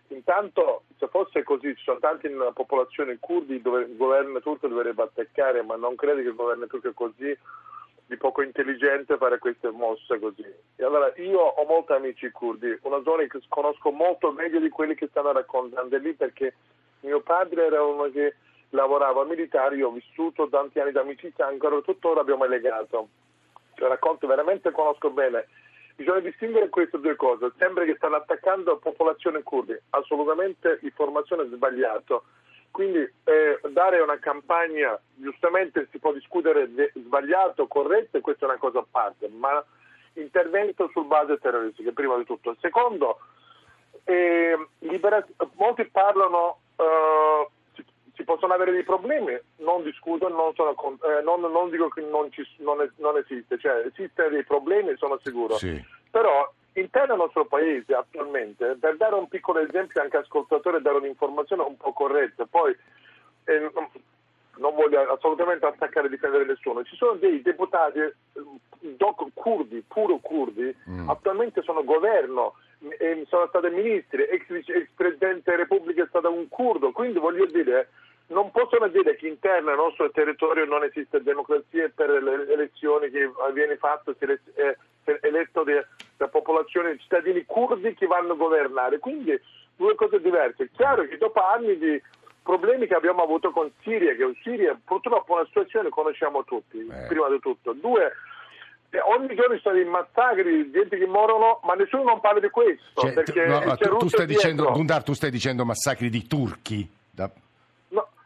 Intanto, 0.09 0.83
se 0.99 1.09
fosse 1.09 1.43
così, 1.43 1.75
ci 1.75 1.83
sono 1.83 1.99
tanti 1.99 2.29
nella 2.29 2.53
popolazione 2.53 3.17
curdi 3.19 3.63
dove 3.63 3.85
il 3.85 3.97
governo 3.97 4.39
turco 4.41 4.69
dovrebbe 4.69 5.03
attaccare, 5.03 5.63
ma 5.63 5.75
non 5.75 5.95
credo 5.97 6.21
che 6.21 6.29
il 6.29 6.35
governo 6.35 6.67
turco 6.67 6.91
è 6.91 6.93
così. 6.93 7.39
di 8.07 8.19
poco 8.19 8.43
intelligente 8.43 9.17
fare 9.17 9.39
queste 9.39 9.71
mosse 9.71 10.19
così. 10.19 10.45
E 10.77 10.85
allora 10.85 11.11
io 11.17 11.41
ho 11.41 11.65
molti 11.65 11.93
amici 11.93 12.31
curdi, 12.31 12.79
una 12.83 13.01
zona 13.03 13.25
che 13.25 13.41
conosco 13.49 13.91
molto 13.91 14.31
meglio 14.31 14.61
di 14.61 14.69
quelli 14.69 14.95
che 14.95 15.09
stanno 15.09 15.33
raccontando 15.33 15.97
lì 15.97 16.13
perché 16.13 16.55
mio 17.01 17.21
padre 17.21 17.65
era 17.65 17.83
uno 17.83 18.11
che 18.11 18.35
lavorava 18.71 19.25
militare, 19.25 19.77
io 19.77 19.89
ho 19.89 19.93
vissuto 19.93 20.51
tanti 20.51 20.81
anni 20.81 20.93
d'amicizia, 20.93 21.47
ancora 21.47 21.81
tuttora 21.81 22.21
abbiamo 22.21 22.45
legato. 22.45 23.09
Cioè, 23.73 23.89
racconto 23.89 24.27
veramente 24.27 24.71
conosco 24.71 25.09
bene. 25.09 25.47
Bisogna 25.97 26.21
distinguere 26.21 26.69
queste 26.69 26.99
due 26.99 27.15
cose. 27.17 27.53
Sembra 27.59 27.85
che 27.85 27.95
stanno 27.97 28.17
attaccando 28.17 28.73
la 28.73 28.79
popolazione 28.79 29.43
kurdi, 29.43 29.79
assolutamente 29.91 30.79
informazione 30.83 31.47
sbagliata. 31.47 32.21
Quindi 32.71 32.99
eh, 32.99 33.61
dare 33.71 34.01
una 34.01 34.19
campagna, 34.19 34.99
giustamente 35.15 35.87
si 35.93 35.99
può 36.01 36.13
discutere 36.13 36.69
di 36.73 36.91
sbagliato 36.95 37.69
corretto, 37.69 38.21
questa 38.21 38.47
è 38.47 38.49
una 38.49 38.59
cosa 38.59 38.81
a 38.81 38.87
parte, 38.91 39.29
ma 39.29 39.65
intervento 40.15 40.91
su 40.93 41.05
base 41.05 41.39
terroristica, 41.39 41.93
prima 41.93 42.17
di 42.17 42.25
tutto. 42.25 42.57
Secondo, 42.61 43.21
eh, 44.03 44.57
libera- 44.81 45.25
molti 45.55 45.85
parlano 45.85 46.59
eh, 46.77 47.49
si 48.15 48.25
possono 48.25 48.55
avere 48.55 48.73
dei 48.73 48.85
problemi, 48.85 49.39
non 49.57 49.83
discuto, 49.83 50.29
non, 50.29 50.55
sono, 50.55 50.71
eh, 50.73 51.23
non, 51.23 51.41
non 51.41 51.71
dico 51.71 51.89
che 51.89 52.01
non, 52.03 52.31
ci, 52.31 52.47
non, 52.59 52.79
non, 52.97 53.17
esiste, 53.17 53.59
cioè 53.59 53.85
esistono 53.87 54.29
dei 54.29 54.45
problemi, 54.45 54.97
sono 54.97 55.19
sicuro. 55.23 55.57
Sì. 55.57 55.83
Però 56.11 56.51
interno 56.75 57.15
al 57.15 57.19
nostro 57.19 57.45
paese 57.47 57.95
attualmente, 57.95 58.77
per 58.81 58.97
dare 58.97 59.15
un 59.15 59.29
piccolo 59.29 59.61
esempio 59.61 60.01
anche 60.01 60.19
ascoltatore, 60.19 60.81
dare 60.81 60.99
un'informazione 60.99 61.63
un 61.63 61.77
po' 61.77 61.93
corretta, 61.93 62.47
poi 62.47 62.77
eh, 63.45 63.73
non 64.57 64.75
voglio 64.75 65.01
assolutamente 65.13 65.67
attaccare 65.67 66.07
e 66.07 66.11
difendere 66.11 66.45
nessuno, 66.45 66.85
ci 66.85 66.97
sono 66.97 67.15
dei 67.15 67.43
deputati 67.43 67.99
eh, 67.99 68.15
doc 68.97 69.25
curdi, 69.35 69.85
puro 69.87 70.19
curdi, 70.19 70.75
mm. 70.89 71.09
attualmente 71.09 71.63
sono 71.63 71.83
governo, 71.83 72.55
sono 73.29 73.47
stati 73.49 73.69
ministri, 73.71 74.23
ex, 74.23 74.49
ex 74.51 74.89
presidente 74.95 75.51
della 75.51 75.63
Repubblica 75.63 76.03
è 76.03 76.09
stato 76.09 76.31
un 76.31 76.49
curdo, 76.49 76.93
quindi 76.93 77.19
voglio 77.19 77.47
dire 77.47 77.89
non 78.29 78.51
possono 78.51 78.89
dire 78.89 79.17
che 79.17 79.29
interno 79.29 79.71
al 79.71 79.77
nostro 79.77 80.11
territorio 80.11 80.65
non 80.65 80.83
esiste 80.85 81.23
democrazia 81.23 81.91
per 81.95 82.11
le 82.11 82.51
elezioni 82.53 83.11
che 83.11 83.31
viene 83.53 83.77
fatte, 83.77 84.17
si 84.19 84.25
è 84.55 84.77
eletto 85.21 85.65
da 86.17 86.29
popolazione, 86.29 86.99
cittadini 86.99 87.45
curdi 87.45 87.95
che 87.95 88.07
vanno 88.07 88.33
a 88.33 88.37
governare. 88.37 88.99
Quindi 88.99 89.39
due 89.77 89.95
cose 89.95 90.21
diverse. 90.21 90.65
È 90.65 90.69
chiaro 90.75 91.07
che 91.07 91.19
dopo 91.19 91.41
anni 91.45 91.77
di 91.79 92.01
problemi 92.43 92.87
che 92.87 92.95
abbiamo 92.95 93.23
avuto 93.23 93.51
con 93.51 93.71
Siria, 93.83 94.15
che 94.15 94.33
Siria 94.43 94.79
purtroppo 94.85 95.33
è 95.33 95.37
una 95.41 95.47
situazione 95.47 95.87
che 95.87 95.95
conosciamo 95.95 96.45
tutti, 96.45 96.79
eh. 96.79 97.07
prima 97.09 97.29
di 97.29 97.41
tutto. 97.41 97.73
Due, 97.73 98.13
eh, 98.91 99.01
ogni 99.01 99.35
giorno 99.35 99.57
ci 99.57 99.63
sono 99.63 99.75
dei 99.75 99.85
massacri, 99.85 100.71
gente 100.71 100.97
che 100.97 101.07
morono, 101.07 101.61
ma 101.65 101.75
nessuno 101.75 102.05
non 102.05 102.21
parla 102.21 102.41
di 102.41 102.51
questo. 102.51 103.01
Cioè, 103.01 103.47
no, 103.47 103.77
tu, 103.77 103.97
tu, 103.97 104.09
stai 104.09 104.27
dicendo, 104.27 104.71
Gundar, 104.71 105.03
tu 105.03 105.15
stai 105.15 105.31
dicendo 105.31 105.65
massacri 105.65 106.09
di 106.09 106.27
turchi? 106.27 106.89
Da... 107.11 107.31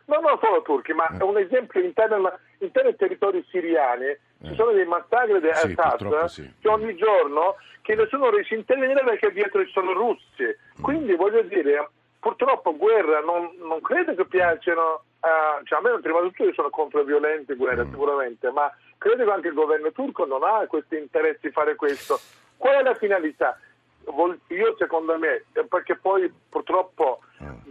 No, 0.08 0.20
non 0.20 0.38
solo 0.40 0.62
turchi, 0.62 0.94
ma 0.94 1.06
è 1.18 1.22
un 1.22 1.36
esempio 1.36 1.82
interno, 1.82 2.32
interno 2.58 2.88
ai 2.88 2.96
territori 2.96 3.44
siriani. 3.50 4.16
Ci 4.42 4.54
sono 4.54 4.72
dei 4.72 4.86
massacri 4.86 5.38
di 5.38 5.50
sì, 5.52 5.74
Assad 5.76 6.24
sì. 6.24 6.52
che 6.60 6.68
ogni 6.68 6.94
giorno 6.96 7.56
che 7.82 7.94
nessuno 7.94 8.30
riesce 8.30 8.54
a 8.54 8.58
intervenire 8.58 9.04
perché 9.04 9.32
dietro 9.32 9.64
ci 9.64 9.72
sono 9.72 9.92
russi. 9.92 10.44
Mm. 10.44 10.82
Quindi 10.82 11.14
voglio 11.14 11.42
dire, 11.42 11.90
purtroppo 12.20 12.74
guerra 12.76 13.20
non, 13.20 13.50
non 13.58 13.82
credo 13.82 14.14
che 14.14 14.24
piacciono, 14.24 15.02
uh, 15.20 15.64
cioè 15.64 15.78
a 15.78 15.82
me 15.82 16.00
prima 16.00 16.22
di 16.22 16.28
tutto 16.28 16.44
io 16.44 16.52
sono 16.54 16.70
contro 16.70 17.02
violente 17.02 17.54
guerra 17.54 17.84
mm. 17.84 17.90
sicuramente, 17.90 18.50
ma 18.50 18.74
credo 18.96 19.24
che 19.24 19.30
anche 19.30 19.48
il 19.48 19.54
governo 19.54 19.92
turco 19.92 20.24
non 20.24 20.42
ha 20.42 20.64
questi 20.66 20.96
interessi 20.96 21.48
di 21.48 21.50
fare 21.50 21.74
questo. 21.74 22.18
Qual 22.56 22.76
è 22.76 22.82
la 22.82 22.94
finalità? 22.94 23.58
io 24.48 24.74
secondo 24.78 25.18
me, 25.18 25.44
perché 25.68 25.96
poi 25.96 26.32
purtroppo 26.48 27.20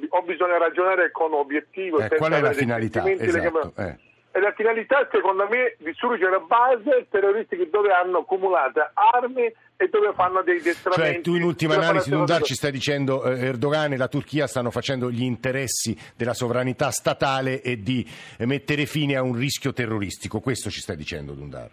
ho 0.09 0.21
bisogno 0.21 0.53
di 0.53 0.59
ragionare 0.59 1.12
con 1.12 1.33
obiettivo. 1.33 2.00
Eh, 2.00 2.09
qual 2.15 2.31
è 2.33 2.41
la 2.41 2.53
finalità? 2.53 3.03
Esatto, 3.09 3.74
eh. 3.75 4.05
E 4.31 4.39
la 4.39 4.51
finalità 4.51 5.07
secondo 5.12 5.47
me 5.50 5.75
di 5.79 5.91
surgere 5.95 6.39
base 6.47 7.07
terroristiche 7.09 7.69
dove 7.71 7.91
hanno 7.91 8.19
accumulato 8.19 8.88
armi 8.93 9.51
e 9.75 9.89
dove 9.89 10.13
fanno 10.13 10.43
dei 10.43 10.62
destramenti. 10.62 11.13
Cioè 11.13 11.21
tu 11.21 11.36
in 11.36 11.41
ultima 11.41 11.74
analisi 11.75 12.12
non 12.12 12.27
ci 12.43 12.53
stai 12.53 12.71
dicendo 12.71 13.24
eh, 13.24 13.47
Erdogan 13.47 13.93
e 13.93 13.97
la 13.97 14.07
Turchia 14.07 14.45
stanno 14.45 14.69
facendo 14.69 15.09
gli 15.09 15.24
interessi 15.24 15.97
della 16.15 16.36
sovranità 16.36 16.91
statale 16.91 17.62
e 17.62 17.81
di 17.81 18.07
mettere 18.39 18.86
fine 18.86 19.15
a 19.15 19.24
un 19.24 19.36
rischio 19.36 19.74
terroristico, 19.74 20.39
questo 20.39 20.69
ci 20.69 20.81
stai 20.81 20.97
dicendo 20.97 21.33
Dundar? 21.33 21.69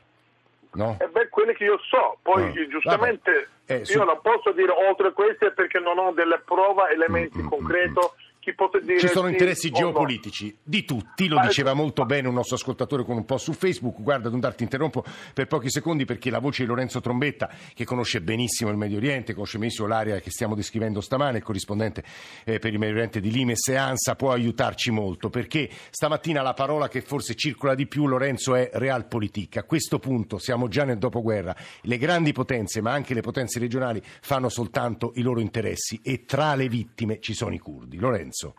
No? 0.72 0.96
Eh 1.00 1.08
beh, 1.08 1.23
quelli 1.34 1.52
che 1.54 1.64
io 1.64 1.78
so, 1.90 2.18
poi 2.22 2.44
no. 2.44 2.66
giustamente 2.68 3.48
eh, 3.66 3.84
su... 3.84 3.98
io 3.98 4.04
non 4.04 4.20
posso 4.22 4.52
dire 4.52 4.70
oltre 4.70 5.12
queste 5.12 5.50
perché 5.50 5.80
non 5.80 5.98
ho 5.98 6.12
delle 6.12 6.40
prove, 6.44 6.90
elementi 6.92 7.42
mm, 7.42 7.48
concreti. 7.48 7.98
Mm, 7.98 8.02
mm 8.02 8.23
chi 8.44 8.54
possa 8.54 8.78
dire 8.78 8.98
Ci 8.98 9.08
sono 9.08 9.28
interessi 9.28 9.70
geopolitici 9.70 10.48
no. 10.48 10.58
di 10.62 10.84
tutti, 10.84 11.28
lo 11.28 11.40
diceva 11.40 11.72
molto 11.72 12.04
bene 12.04 12.28
un 12.28 12.34
nostro 12.34 12.56
ascoltatore 12.56 13.02
con 13.02 13.16
un 13.16 13.24
post 13.24 13.44
su 13.44 13.52
Facebook. 13.54 14.02
Guarda, 14.02 14.28
non 14.28 14.38
darti 14.38 14.62
interrompo 14.62 15.02
per 15.32 15.46
pochi 15.46 15.70
secondi 15.70 16.04
perché 16.04 16.28
la 16.28 16.40
voce 16.40 16.62
di 16.62 16.68
Lorenzo 16.68 17.00
Trombetta, 17.00 17.50
che 17.72 17.86
conosce 17.86 18.20
benissimo 18.20 18.70
il 18.70 18.76
Medio 18.76 18.98
Oriente, 18.98 19.32
conosce 19.32 19.56
benissimo 19.56 19.88
l'area 19.88 20.20
che 20.20 20.30
stiamo 20.30 20.54
descrivendo 20.54 21.00
stamane, 21.00 21.38
il 21.38 21.42
corrispondente 21.42 22.04
eh, 22.44 22.58
per 22.58 22.70
il 22.70 22.78
Medio 22.78 22.96
Oriente 22.96 23.20
di 23.20 23.30
Limes 23.30 23.66
e 23.68 23.76
ANSA, 23.76 24.14
può 24.14 24.32
aiutarci 24.32 24.90
molto 24.90 25.30
perché 25.30 25.70
stamattina 25.88 26.42
la 26.42 26.52
parola 26.52 26.88
che 26.88 27.00
forse 27.00 27.34
circola 27.34 27.74
di 27.74 27.86
più, 27.86 28.06
Lorenzo, 28.06 28.54
è 28.54 28.68
realpolitik. 28.74 29.56
A 29.56 29.64
questo 29.64 29.98
punto 29.98 30.36
siamo 30.36 30.68
già 30.68 30.84
nel 30.84 30.98
dopoguerra, 30.98 31.56
le 31.80 31.96
grandi 31.96 32.32
potenze, 32.32 32.82
ma 32.82 32.92
anche 32.92 33.14
le 33.14 33.22
potenze 33.22 33.58
regionali, 33.58 34.02
fanno 34.20 34.50
soltanto 34.50 35.12
i 35.14 35.22
loro 35.22 35.40
interessi 35.40 35.98
e 36.02 36.26
tra 36.26 36.54
le 36.54 36.68
vittime 36.68 37.20
ci 37.20 37.32
sono 37.32 37.54
i 37.54 37.58
curdi. 37.58 37.96
Lorenzo. 37.96 38.33
Lorenzo? 38.34 38.54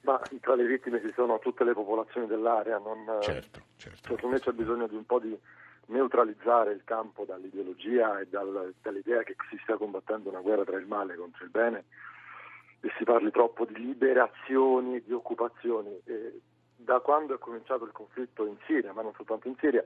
Ma 0.00 0.20
tra 0.40 0.54
le 0.54 0.66
vittime 0.66 1.00
ci 1.00 1.12
sono 1.14 1.38
tutte 1.38 1.64
le 1.64 1.72
popolazioni 1.72 2.26
dell'area, 2.26 2.78
non, 2.78 3.04
certo, 3.20 3.62
certo. 3.76 4.14
secondo 4.14 4.28
me 4.28 4.40
c'è 4.40 4.52
bisogno 4.52 4.86
di 4.86 4.96
un 4.96 5.06
po' 5.06 5.18
di 5.18 5.38
neutralizzare 5.86 6.72
il 6.72 6.82
campo 6.84 7.24
dall'ideologia 7.24 8.18
e 8.18 8.26
dal, 8.26 8.74
dall'idea 8.82 9.22
che 9.22 9.34
si 9.48 9.58
stia 9.62 9.76
combattendo 9.76 10.28
una 10.28 10.40
guerra 10.40 10.64
tra 10.64 10.76
il 10.76 10.86
male 10.86 11.16
contro 11.16 11.44
il 11.44 11.50
bene 11.50 11.84
e 12.80 12.92
si 12.98 13.04
parli 13.04 13.30
troppo 13.30 13.64
di 13.64 13.76
liberazioni, 13.76 15.02
di 15.02 15.12
occupazioni. 15.12 15.98
E 16.04 16.40
da 16.76 17.00
quando 17.00 17.34
è 17.34 17.38
cominciato 17.38 17.84
il 17.84 17.92
conflitto 17.92 18.44
in 18.44 18.56
Siria, 18.66 18.92
ma 18.92 19.00
non 19.00 19.14
soltanto 19.14 19.48
in 19.48 19.56
Siria, 19.58 19.82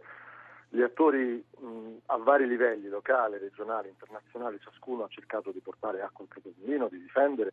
gli 0.69 0.83
attori 0.83 1.45
mh, 1.59 1.95
a 2.07 2.17
vari 2.17 2.49
livelli, 2.49 2.89
locale, 2.89 3.39
regionale, 3.39 3.89
internazionale, 3.89 4.59
ciascuno 4.59 5.05
ha 5.05 5.09
cercato 5.09 5.53
di 5.53 5.61
portare 5.61 6.03
acqua 6.03 6.25
al 6.25 6.29
proprio 6.29 6.53
mulino, 6.59 6.89
di 6.89 6.99
difendere 6.99 7.53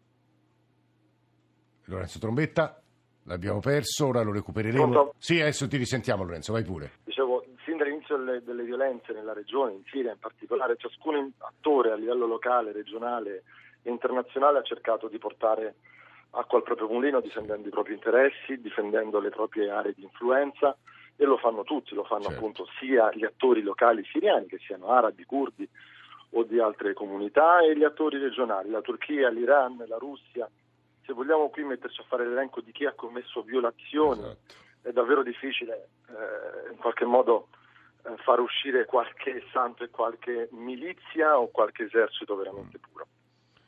Lorenzo 1.86 2.20
Trombetta, 2.20 2.82
l'abbiamo 3.24 3.60
perso, 3.60 4.08
ora 4.08 4.22
lo 4.22 4.32
recupereremo. 4.32 4.90
Pronto? 4.90 5.14
Sì, 5.18 5.40
adesso 5.40 5.68
ti 5.68 5.78
risentiamo 5.78 6.24
Lorenzo, 6.24 6.54
vai 6.54 6.64
pure. 6.64 6.92
Dicevo, 7.04 7.44
sin 7.64 7.78
dall'inizio 7.78 8.18
delle, 8.18 8.44
delle 8.44 8.64
violenze 8.64 9.14
nella 9.14 9.34
regione, 9.34 9.74
in 9.74 9.84
Siria 9.86 10.12
in 10.12 10.20
particolare, 10.20 10.78
ciascun 10.78 11.32
attore 11.38 11.92
a 11.92 11.96
livello 11.96 12.26
locale, 12.26 12.72
regionale 12.72 13.44
e 13.82 13.90
internazionale 13.90 14.60
ha 14.60 14.64
cercato 14.64 15.08
di 15.08 15.18
portare 15.18 15.76
acqua 16.32 16.58
al 16.58 16.64
proprio 16.64 16.88
mulino 16.88 17.22
difendendo 17.22 17.68
i 17.68 17.72
propri 17.72 17.94
interessi, 17.94 18.60
difendendo 18.60 19.20
le 19.20 19.30
proprie 19.30 19.70
aree 19.70 19.94
di 19.94 20.04
influenza 20.04 20.76
e 21.16 21.24
lo 21.24 21.38
fanno 21.38 21.64
tutti, 21.64 21.96
lo 21.96 22.04
fanno 22.04 22.24
certo. 22.24 22.38
appunto 22.38 22.68
sia 22.80 23.10
gli 23.14 23.24
attori 23.24 23.62
locali 23.62 24.04
siriani, 24.04 24.48
che 24.48 24.58
siano 24.58 24.90
arabi, 24.90 25.24
curdi 25.24 25.68
o 26.32 26.44
di 26.44 26.60
altre 26.60 26.94
comunità, 26.94 27.62
e 27.62 27.78
gli 27.78 27.84
attori 27.84 28.18
regionali, 28.18 28.70
la 28.70 28.82
Turchia, 28.82 29.30
l'Iran, 29.30 29.82
la 29.88 29.98
Russia, 29.98 30.50
se 31.06 31.14
vogliamo 31.14 31.50
qui 31.50 31.64
metterci 31.64 32.02
a 32.02 32.06
fare 32.08 32.28
l'elenco 32.28 32.62
di 32.62 32.72
chi 32.72 32.86
ha 32.86 32.94
commesso 32.94 33.42
violazioni, 33.44 34.22
esatto. 34.22 34.54
è 34.82 34.92
davvero 34.92 35.24
difficile 35.24 35.90
eh, 36.10 36.72
in 36.72 36.78
qualche 36.78 37.06
modo 37.06 37.50
eh, 38.04 38.16
far 38.18 38.40
uscire 38.40 38.86
qualche 38.86 39.44
santo 39.52 39.84
e 39.84 39.90
qualche 39.90 40.50
milizia 40.52 41.38
o 41.38 41.50
qualche 41.50 41.84
esercito 41.84 42.36
veramente 42.36 42.78
mm. 42.78 42.92
puro. 42.92 43.08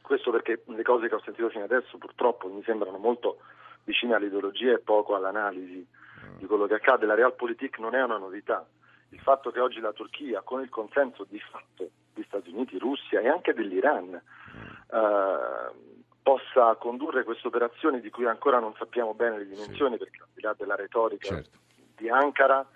Questo 0.02 0.32
perché 0.32 0.64
le 0.66 0.84
cose 0.84 1.08
che 1.08 1.16
ho 1.16 1.22
sentito 1.22 1.50
fino 1.50 1.64
adesso 1.64 1.98
purtroppo 1.98 2.48
mi 2.48 2.64
sembrano 2.64 2.98
molto 2.98 3.40
vicine 3.84 4.16
all'ideologia 4.16 4.74
e 4.74 4.80
poco 4.80 5.16
all'analisi 5.16 5.86
mm. 5.86 6.38
di 6.38 6.46
quello 6.46 6.66
che 6.66 6.76
accade. 6.76 7.06
La 7.06 7.16
realpolitik 7.16 7.78
non 7.80 7.94
è 7.94 8.02
una 8.02 8.18
novità. 8.18 8.66
Il 9.10 9.20
fatto 9.20 9.52
che 9.52 9.60
oggi 9.60 9.80
la 9.80 9.94
Turchia, 9.94 10.42
con 10.42 10.62
il 10.62 10.70
consenso 10.70 11.24
di 11.24 11.40
fatto 11.40 11.90
di 12.14 12.24
Stati 12.24 12.50
Uniti, 12.50 12.78
Russia 12.78 13.22
e 13.22 13.30
anche 13.30 13.54
dell'Iran, 13.54 14.10
mm. 14.10 14.96
eh, 14.96 15.87
possa 16.28 16.76
condurre 16.76 17.24
queste 17.24 17.48
operazioni 17.48 18.02
di 18.02 18.10
cui 18.10 18.26
ancora 18.26 18.60
non 18.60 18.74
sappiamo 18.78 19.14
bene 19.14 19.38
le 19.38 19.48
dimensioni, 19.48 19.94
sì. 19.94 20.00
perché 20.00 20.24
al 20.24 20.28
di 20.34 20.42
là 20.42 20.54
della 20.58 20.76
retorica 20.76 21.30
certo. 21.30 21.58
di 21.96 22.10
Ankara, 22.10 22.68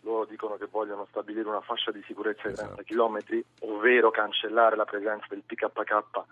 loro 0.00 0.24
dicono 0.24 0.56
che 0.56 0.64
vogliono 0.64 1.04
stabilire 1.10 1.46
una 1.46 1.60
fascia 1.60 1.90
di 1.90 2.02
sicurezza 2.06 2.48
esatto. 2.48 2.80
di 2.80 2.84
30 2.86 3.20
km, 3.28 3.44
ovvero 3.70 4.10
cancellare 4.10 4.76
la 4.76 4.86
presenza 4.86 5.26
del 5.28 5.42
PKK 5.44 6.22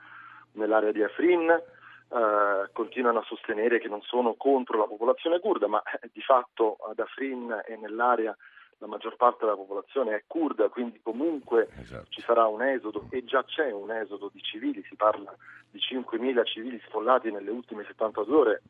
nell'area 0.53 0.91
di 0.91 1.03
Afrin. 1.03 1.51
Eh, 1.51 2.71
continuano 2.73 3.19
a 3.19 3.25
sostenere 3.25 3.79
che 3.79 3.89
non 3.89 4.01
sono 4.01 4.33
contro 4.33 4.79
la 4.79 4.87
popolazione 4.87 5.41
kurda, 5.41 5.67
ma 5.67 5.83
eh, 5.83 6.09
di 6.15 6.23
fatto 6.23 6.79
ad 6.89 6.99
Afrin 6.99 7.63
e 7.67 7.77
nell'area 7.77 8.35
la 8.79 8.87
maggior 8.87 9.17
parte 9.17 9.45
della 9.45 9.57
popolazione 9.57 10.15
è 10.17 10.25
kurda, 10.27 10.69
quindi 10.69 11.01
comunque 11.03 11.69
Esatto. 11.81 12.07
ci 12.11 12.21
sarà 12.21 12.47
un 12.47 12.63
esodo 12.63 13.07
e 13.11 13.25
già 13.25 13.45
c'è 13.45 13.71
un 13.73 13.91
esodo 13.91 14.31
di 14.33 14.41
civili, 14.43 14.85
si 14.89 14.97
parla 14.97 15.35
di 15.71 15.79
5.000 15.79 16.45
civili 16.45 16.81
sfollati 16.87 17.31
nelle 17.31 17.51
ultime 17.51 17.85
72 17.85 18.37
ore 18.37 18.63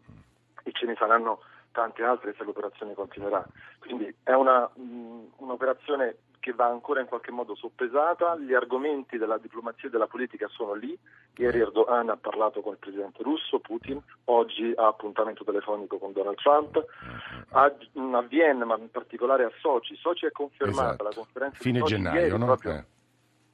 e 0.62 0.73
ce 0.73 0.87
ne 0.87 0.94
saranno 0.96 1.40
tante 1.73 2.02
altre 2.02 2.34
se 2.37 2.44
l'operazione 2.44 2.94
continuerà. 2.94 3.46
Quindi 3.80 4.14
è 4.23 4.32
una, 4.32 4.70
mh, 4.75 5.32
un'operazione 5.37 6.16
che 6.44 6.52
va 6.52 6.66
ancora 6.66 7.00
in 7.00 7.06
qualche 7.06 7.30
modo 7.30 7.54
soppesata, 7.54 8.36
gli 8.36 8.52
argomenti 8.52 9.16
della 9.16 9.38
diplomazia 9.38 9.88
e 9.88 9.90
della 9.90 10.06
politica 10.06 10.46
sono 10.48 10.74
lì, 10.74 10.94
ieri 11.36 11.58
Erdogan 11.60 12.10
ha 12.10 12.18
parlato 12.18 12.60
con 12.60 12.72
il 12.72 12.78
presidente 12.78 13.22
russo, 13.22 13.60
Putin, 13.60 13.98
oggi 14.24 14.70
ha 14.76 14.86
appuntamento 14.88 15.42
telefonico 15.42 15.96
con 15.96 16.12
Donald 16.12 16.36
Trump, 16.36 16.84
a, 17.52 17.62
a 17.64 18.22
Vienna, 18.28 18.66
ma 18.66 18.76
in 18.76 18.90
particolare 18.90 19.44
a 19.44 19.52
Sochi, 19.58 19.96
Sochi 19.96 20.26
è 20.26 20.32
confermata 20.32 20.88
Esatto. 20.92 21.02
la 21.04 21.14
conferenza 21.14 21.56
Fine 21.62 21.72
di 21.72 21.78
Sochi 21.78 21.92
gennaio, 21.94 22.20
ieri 22.20 22.38
no? 22.38 22.44
proprio- 22.44 22.72
Eh. 22.72 22.84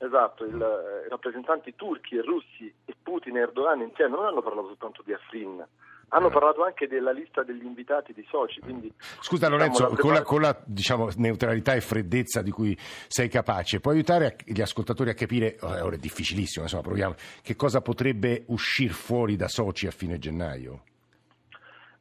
Esatto, 0.03 0.45
il, 0.45 0.61
eh, 0.61 1.07
i 1.07 1.09
rappresentanti 1.11 1.77
turchi 1.77 2.17
e 2.17 2.23
russi 2.23 2.75
e 2.87 2.95
Putin 3.01 3.37
e 3.37 3.41
Erdogan 3.43 3.83
insieme 3.83 4.17
non 4.17 4.25
hanno 4.25 4.43
parlato 4.43 4.67
soltanto 4.67 5.03
di 5.05 5.13
Afrin, 5.13 5.65
hanno 6.11 6.31
parlato 6.31 6.65
anche 6.65 6.87
della 6.87 7.11
lista 7.11 7.43
degli 7.43 7.65
invitati 7.65 8.13
di 8.13 8.25
Sochi, 8.29 8.61
quindi 8.61 8.93
Scusa 9.21 9.49
diciamo, 9.49 9.57
Lorenzo, 9.57 9.89
la 9.89 9.97
con 9.97 10.13
la, 10.13 10.23
con 10.23 10.41
la, 10.41 10.63
diciamo, 10.65 11.09
neutralità 11.17 11.75
e 11.75 11.81
freddezza 11.81 12.43
di 12.43 12.51
cui 12.51 12.77
sei 12.79 13.29
capace, 13.29 13.81
puoi 13.81 13.95
aiutare 13.95 14.37
gli 14.45 14.61
ascoltatori 14.61 15.11
a 15.11 15.15
capire, 15.15 15.57
eh, 15.57 15.81
ora 15.81 15.95
è 15.95 15.99
difficilissimo, 15.99 16.65
insomma, 16.65 16.83
proviamo, 16.83 17.15
che 17.43 17.57
cosa 17.57 17.81
potrebbe 17.81 18.45
uscire 18.49 18.93
fuori 18.93 19.37
da 19.37 19.49
Sochi 19.49 19.87
a 19.87 19.91
fine 19.91 20.19
gennaio? 20.19 20.83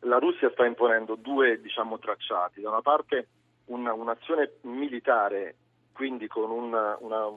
la 0.04 0.18
Russia 0.18 0.50
sta 0.52 0.66
imponendo 0.66 1.16
due 1.16 1.60
diciamo, 1.60 2.00
tracciati, 2.00 2.62
da 2.62 2.70
una 2.70 2.82
parte 2.82 3.28
una- 3.66 3.94
un'azione 3.94 4.54
militare, 4.62 5.56
quindi 5.94 6.28
con 6.28 6.50
un, 6.50 6.74
una- 7.00 7.28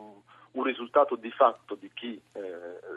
un 0.52 0.64
risultato 0.64 1.16
di 1.16 1.30
fatto 1.30 1.74
di 1.74 1.90
chi 1.94 2.20
eh, 2.32 2.42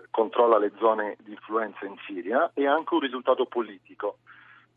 controlla 0.10 0.58
le 0.58 0.72
zone 0.78 1.16
di 1.22 1.32
influenza 1.32 1.86
in 1.86 1.96
Siria 2.06 2.52
e 2.54 2.68
anche 2.68 2.94
un 2.94 3.00
risultato 3.00 3.46
politico. 3.46 4.18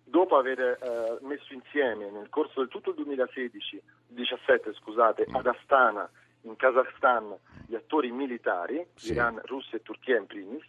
Dopo 0.05 0.37
aver 0.37 0.59
eh, 0.61 1.19
messo 1.23 1.53
insieme 1.53 2.11
nel 2.11 2.29
corso 2.31 2.61
del 2.61 2.69
tutto 2.69 2.91
il 2.91 2.97
2016, 2.97 3.83
17 4.09 4.73
scusate, 4.75 5.27
ad 5.31 5.47
Astana, 5.47 6.09
in 6.43 6.57
Kazakhstan, 6.57 7.37
gli 7.67 7.75
attori 7.75 8.11
militari, 8.11 8.87
Sì. 8.95 9.13
Iran, 9.13 9.41
Russia 9.45 9.77
e 9.77 9.83
Turchia 9.83 10.17
in 10.17 10.27
primis, 10.27 10.65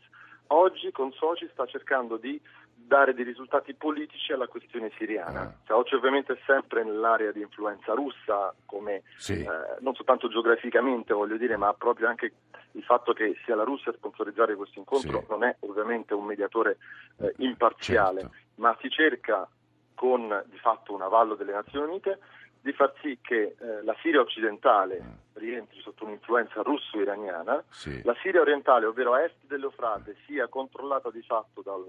oggi 0.48 0.92
con 0.92 1.12
Sochi 1.14 1.48
sta 1.54 1.66
cercando 1.68 2.18
di 2.18 2.42
dare 2.90 3.14
dei 3.14 3.24
risultati 3.24 3.76
politici 3.76 4.34
alla 4.34 4.48
questione 4.48 4.92
siriana. 4.98 5.42
Ah. 5.42 5.54
Sochi 5.68 5.94
ovviamente 5.94 6.34
è 6.34 6.40
sempre 6.48 6.84
nell'area 6.84 7.32
di 7.32 7.40
influenza 7.40 7.94
russa, 7.94 8.52
come 8.66 9.04
Sì. 9.16 9.44
eh, 9.44 9.48
non 9.82 9.94
soltanto 9.94 10.28
geograficamente 10.28 11.14
voglio 11.14 11.38
dire, 11.38 11.56
ma 11.56 11.72
proprio 11.76 12.08
anche 12.08 12.34
il 12.72 12.84
fatto 12.84 13.14
che 13.14 13.38
sia 13.46 13.56
la 13.56 13.64
Russia 13.64 13.92
a 13.92 13.96
sponsorizzare 13.96 14.56
questo 14.56 14.80
incontro 14.80 15.20
Sì. 15.20 15.26
non 15.30 15.44
è 15.44 15.56
ovviamente 15.60 16.16
un 16.16 16.26
mediatore 16.26 16.78
eh, 17.20 17.32
imparziale, 17.38 18.22
Certo. 18.22 18.36
ma 18.56 18.76
si 18.82 18.90
cerca 18.90 19.48
con 19.94 20.44
di 20.48 20.58
fatto 20.58 20.92
un 20.94 21.04
avallo 21.04 21.36
delle 21.36 21.52
Nazioni 21.52 21.88
Unite 21.88 22.20
di 22.62 22.74
far 22.74 22.92
sì 23.02 23.20
che 23.22 23.56
eh, 23.60 23.84
la 23.84 23.96
Siria 24.02 24.20
occidentale 24.20 25.28
rientri 25.34 25.80
sotto 25.82 26.06
un'influenza 26.06 26.62
russo-iraniana, 26.64 27.64
Sì. 27.70 28.02
la 28.04 28.16
Siria 28.24 28.42
orientale, 28.42 28.88
ovvero 28.88 29.14
a 29.14 29.22
est 29.24 29.36
dell'Eufrate, 29.46 30.16
sia 30.26 30.48
controllata 30.48 31.10
di 31.12 31.22
fatto 31.22 31.62
dal, 31.62 31.86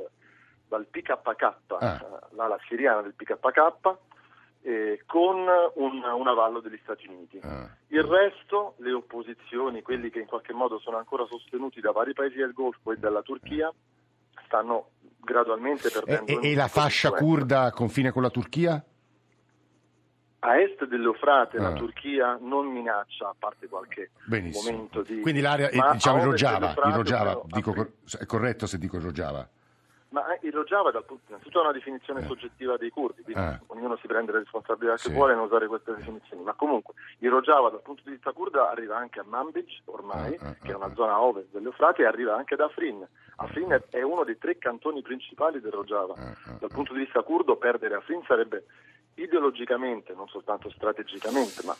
dal 0.70 0.86
PKK, 0.86 1.42
Ah. 1.80 2.00
eh, 2.00 2.34
l'ala 2.36 2.56
siriana 2.68 3.02
del 3.02 3.12
PKK, 3.14 3.96
eh, 4.62 5.02
con 5.04 5.36
un, 5.74 6.02
un 6.04 6.28
avallo 6.28 6.60
degli 6.60 6.78
Stati 6.84 7.08
Uniti. 7.08 7.40
Ah. 7.42 7.68
Il 7.88 8.04
resto, 8.04 8.74
le 8.78 8.92
opposizioni, 8.92 9.82
quelli 9.82 10.10
che 10.10 10.20
in 10.20 10.26
qualche 10.26 10.52
modo 10.52 10.78
sono 10.78 10.96
ancora 10.96 11.26
sostenuti 11.26 11.80
da 11.80 11.90
vari 11.90 12.12
paesi 12.12 12.36
del 12.36 12.52
Golfo 12.52 12.92
e 12.92 12.96
dalla 12.98 13.22
Turchia, 13.22 13.72
stanno 14.46 14.90
gradualmente 15.18 15.88
E, 15.88 15.90
perdendo 15.90 16.26
e- 16.40 16.52
e 16.52 16.54
la 16.54 16.68
fascia 16.68 17.08
influenza. 17.08 17.24
curda 17.38 17.62
a 17.64 17.72
confine 17.72 18.12
con 18.12 18.22
la 18.22 18.30
Turchia? 18.30 18.84
A 20.42 20.58
est 20.58 20.84
dell'Eufrate 20.84 21.58
Ah. 21.58 21.62
la 21.62 21.72
Turchia 21.72 22.38
non 22.40 22.66
minaccia, 22.68 23.28
a 23.28 23.34
parte 23.38 23.66
qualche 23.68 24.10
Benissimo. 24.24 24.70
momento 24.70 25.02
di... 25.02 25.20
Quindi 25.20 25.40
l'area, 25.40 25.68
ma 25.74 25.92
diciamo 25.92 26.22
Rojava, 26.24 26.72
Rojava, 26.76 27.42
dico 27.46 27.74
è 28.18 28.24
corretto 28.24 28.66
se 28.66 28.78
dico 28.78 28.98
Rojava? 29.00 29.46
Ma 30.10 30.26
eh, 30.34 30.40
il 30.42 30.52
Rojava 30.52 30.90
dal 30.90 31.04
punto 31.04 31.22
innanzitutto 31.28 31.60
è 31.60 31.62
una 31.62 31.72
definizione 31.72 32.20
Eh. 32.20 32.24
soggettiva 32.24 32.76
dei 32.76 32.90
curdi, 32.90 33.22
quindi 33.22 33.40
Ah. 33.42 33.60
ognuno 33.68 33.96
si 33.98 34.08
prende 34.08 34.32
le 34.32 34.38
responsabilità 34.40 34.94
che 34.96 35.08
Sì. 35.08 35.12
vuole 35.12 35.34
non 35.36 35.44
usare 35.44 35.68
queste 35.68 35.94
definizioni, 35.94 36.42
ma 36.42 36.52
comunque 36.54 36.94
il 37.18 37.30
Rojava 37.30 37.70
dal 37.70 37.80
punto 37.82 38.02
di 38.04 38.10
vista 38.10 38.32
kurda 38.32 38.70
arriva 38.70 38.96
anche 38.96 39.20
a 39.20 39.24
Manbij 39.24 39.82
ormai, 39.84 40.36
Ah, 40.40 40.48
ah, 40.48 40.54
che 40.60 40.72
è 40.72 40.74
una 40.74 40.86
ah. 40.86 40.94
zona 40.94 41.12
a 41.12 41.22
ovest 41.22 41.50
dell'Eufrate, 41.52 42.02
e 42.02 42.06
arriva 42.06 42.34
anche 42.34 42.54
ad 42.54 42.60
Afrin. 42.60 43.06
Afrin 43.36 43.80
è- 43.90 44.02
uno 44.02 44.24
dei 44.24 44.36
tre 44.36 44.58
cantoni 44.58 45.00
principali 45.00 45.60
del 45.60 45.70
Rojava. 45.72 46.14
Dal 46.58 46.70
punto 46.70 46.92
di 46.92 46.98
vista 47.00 47.22
kurdo 47.22 47.54
perdere 47.56 47.94
Afrin 47.94 48.22
sarebbe 48.26 48.64
ideologicamente, 49.14 50.12
non 50.14 50.26
soltanto 50.28 50.70
strategicamente, 50.70 51.62
ma 51.64 51.72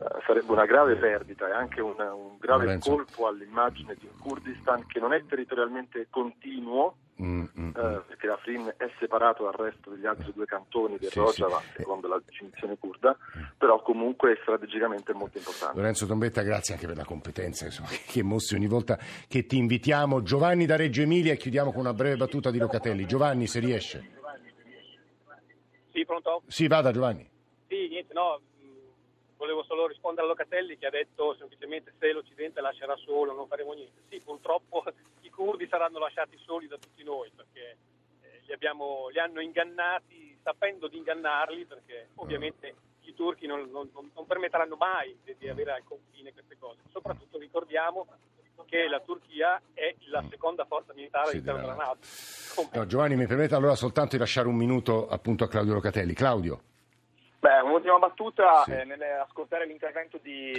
eh, 0.00 0.22
sarebbe 0.26 0.50
una 0.52 0.64
grave 0.66 0.96
perdita 0.96 1.48
e 1.48 1.52
anche 1.52 1.80
un, 1.80 1.94
un 1.98 2.38
grave 2.38 2.64
Lorenzo. 2.64 2.90
colpo 2.90 3.26
all'immagine 3.26 3.94
di 3.94 4.06
un 4.06 4.18
Kurdistan 4.18 4.86
che 4.86 4.98
non 5.00 5.12
è 5.12 5.24
territorialmente 5.26 6.06
continuo, 6.10 6.96
Mm, 7.20 7.46
mm, 7.58 7.70
eh, 7.74 7.82
mm. 7.82 7.98
perché 8.06 8.28
Afrin 8.28 8.72
è 8.76 8.88
separato 9.00 9.42
dal 9.42 9.54
resto 9.54 9.90
degli 9.90 10.06
altri 10.06 10.32
due 10.32 10.46
cantoni 10.46 10.98
del 10.98 11.10
Sì, 11.10 11.18
Rojava, 11.18 11.58
sì. 11.58 11.78
secondo 11.78 12.06
la 12.06 12.20
definizione 12.24 12.78
kurda, 12.78 13.16
però 13.56 13.82
comunque 13.82 14.38
strategicamente 14.42 15.10
è 15.10 15.14
molto 15.16 15.38
importante. 15.38 15.76
Lorenzo 15.76 16.06
Tombetta, 16.06 16.42
grazie 16.42 16.74
anche 16.74 16.86
per 16.86 16.96
la 16.96 17.04
competenza 17.04 17.64
insomma, 17.64 17.88
che 18.06 18.22
mostri 18.22 18.56
ogni 18.56 18.68
volta 18.68 18.98
che 19.26 19.46
ti 19.46 19.56
invitiamo. 19.56 20.22
Giovanni 20.22 20.64
da 20.64 20.76
Reggio 20.76 21.02
Emilia 21.02 21.32
e 21.32 21.36
chiudiamo 21.36 21.72
con 21.72 21.80
una 21.80 21.92
breve 21.92 22.16
battuta 22.16 22.52
di 22.52 22.58
Locatelli. 22.58 23.04
Giovanni, 23.04 23.48
se 23.48 23.58
riesce. 23.58 24.16
Sì, 25.90 26.04
pronto? 26.04 26.42
Sì, 26.46 26.68
vada 26.68 26.92
Giovanni. 26.92 27.28
Sì, 27.66 27.88
niente, 27.88 28.14
no, 28.14 28.40
volevo 29.36 29.62
solo 29.64 29.86
rispondere 29.86 30.26
a 30.26 30.28
Locatelli 30.28 30.76
che 30.78 30.86
ha 30.86 30.90
detto 30.90 31.34
semplicemente 31.38 31.92
se 31.98 32.12
l'Occidente 32.12 32.60
lascerà 32.60 32.94
solo 32.96 33.32
non 33.32 33.46
faremo 33.46 33.72
niente. 33.72 34.02
Sì, 34.08 34.20
purtroppo 34.20 34.84
curdi 35.38 35.68
saranno 35.68 36.00
lasciati 36.00 36.36
soli 36.44 36.66
da 36.66 36.76
tutti 36.78 37.04
noi 37.04 37.30
perché 37.34 37.76
eh, 38.22 38.40
li, 38.44 38.52
abbiamo, 38.52 39.06
li 39.08 39.20
hanno 39.20 39.40
ingannati 39.40 40.36
sapendo 40.42 40.88
di 40.88 40.96
ingannarli 40.96 41.64
perché 41.64 42.08
ovviamente 42.16 42.74
i 43.02 43.14
turchi 43.14 43.46
non, 43.46 43.70
non- 43.70 43.88
non- 43.92 44.26
permetteranno 44.26 44.74
mai 44.74 45.16
di, 45.22 45.36
di 45.38 45.48
avere 45.48 45.72
al 45.72 45.84
confine 45.84 46.32
queste 46.32 46.58
cose. 46.58 46.80
Soprattutto 46.90 47.38
ricordiamo 47.38 48.06
che 48.66 48.88
la 48.88 49.00
Turchia 49.00 49.62
è 49.72 49.94
la 50.10 50.22
seconda 50.28 50.64
forza 50.66 50.92
militare 50.92 51.26
Sì, 51.30 51.36
all'interno 51.36 51.60
della 51.60 51.74
Nato. 51.74 51.98
No, 52.72 52.86
Giovanni, 52.86 53.14
mi 53.16 53.26
permette 53.26 53.54
allora 53.54 53.76
soltanto 53.76 54.16
di 54.16 54.18
lasciare 54.18 54.48
un 54.48 54.56
minuto 54.56 55.08
appunto 55.08 55.44
a 55.44 55.48
Claudio 55.48 55.74
Locatelli. 55.74 56.12
Claudio. 56.12 56.62
Beh, 57.40 57.60
un'ultima 57.60 57.98
battuta, 57.98 58.64
Sì. 58.64 58.72
eh, 58.72 58.84
nell'ascoltare 58.84 59.64
l'intervento 59.64 60.18
di 60.20 60.52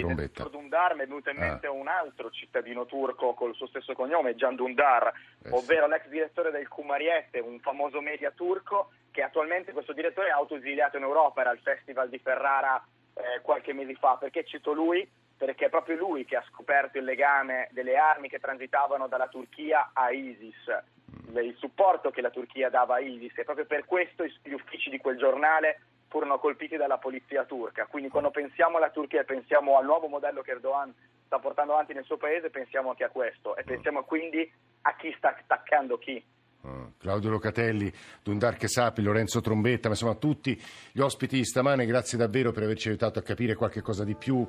Dundar 0.50 0.94
mi 0.94 1.02
è 1.02 1.06
venuto 1.06 1.28
in 1.28 1.36
Ah. 1.36 1.40
mente 1.40 1.66
un 1.66 1.88
altro 1.88 2.30
cittadino 2.30 2.86
turco 2.86 3.34
col 3.34 3.54
suo 3.54 3.66
stesso 3.66 3.92
cognome, 3.92 4.34
Can 4.34 4.56
Dundar, 4.56 5.12
Eh, 5.44 5.50
ovvero 5.50 5.86
l'ex 5.86 6.06
direttore 6.08 6.50
del 6.50 6.68
Cumariette, 6.68 7.38
un 7.40 7.60
famoso 7.60 8.00
media 8.00 8.30
turco 8.30 8.92
che 9.10 9.22
attualmente 9.22 9.72
questo 9.72 9.92
direttore 9.92 10.28
è 10.28 10.32
autoesiliato 10.32 10.96
in 10.96 11.02
Europa, 11.02 11.42
era 11.42 11.50
al 11.50 11.58
Festival 11.58 12.08
di 12.08 12.18
Ferrara 12.18 12.82
eh, 13.14 13.40
qualche 13.42 13.74
mese 13.74 13.94
fa. 13.96 14.16
Perché 14.16 14.44
cito 14.44 14.72
lui? 14.72 15.06
Perché 15.36 15.66
è 15.66 15.68
proprio 15.68 15.96
lui 15.96 16.24
che 16.24 16.36
ha 16.36 16.44
scoperto 16.48 16.96
il 16.96 17.04
legame 17.04 17.68
delle 17.72 17.96
armi 17.98 18.28
che 18.30 18.38
transitavano 18.38 19.06
dalla 19.08 19.28
Turchia 19.28 19.90
a 19.92 20.10
ISIS, 20.10 20.54
le- 21.32 21.44
il 21.44 21.56
supporto 21.56 22.10
che 22.10 22.22
la 22.22 22.30
Turchia 22.30 22.70
dava 22.70 22.94
a 22.94 23.00
ISIS 23.00 23.36
e 23.36 23.44
proprio 23.44 23.66
per 23.66 23.84
questo 23.84 24.24
gli 24.24 24.52
uffici 24.52 24.88
di 24.88 24.98
quel 24.98 25.18
giornale 25.18 25.80
furono 26.10 26.40
colpiti 26.40 26.76
dalla 26.76 26.98
polizia 26.98 27.44
turca. 27.44 27.86
Quindi 27.86 28.10
quando 28.10 28.30
pensiamo 28.30 28.76
alla 28.76 28.90
Turchia 28.90 29.20
e 29.20 29.24
pensiamo 29.24 29.78
al 29.78 29.84
nuovo 29.84 30.08
modello 30.08 30.42
che 30.42 30.50
Erdogan 30.50 30.92
sta 31.24 31.38
portando 31.38 31.72
avanti 31.72 31.94
nel 31.94 32.04
suo 32.04 32.16
paese, 32.16 32.50
pensiamo 32.50 32.90
anche 32.90 33.04
a 33.04 33.10
questo 33.10 33.56
e 33.56 33.62
pensiamo 33.62 34.02
quindi 34.02 34.52
a 34.82 34.96
chi 34.96 35.14
sta 35.16 35.28
attaccando 35.28 35.98
chi. 35.98 36.22
Ah, 36.62 36.90
Claudio 36.98 37.30
Locatelli, 37.30 37.90
Dundar 38.22 38.58
Chesapi, 38.58 39.00
Lorenzo 39.00 39.40
Trombetta, 39.40 39.88
ma 39.88 39.94
insomma 39.94 40.14
tutti 40.16 40.60
gli 40.92 41.00
ospiti 41.00 41.36
di 41.36 41.44
stamane, 41.46 41.86
grazie 41.86 42.18
davvero 42.18 42.52
per 42.52 42.64
averci 42.64 42.88
aiutato 42.88 43.18
a 43.18 43.22
capire 43.22 43.54
qualche 43.54 43.80
cosa 43.80 44.04
di 44.04 44.14
più. 44.14 44.46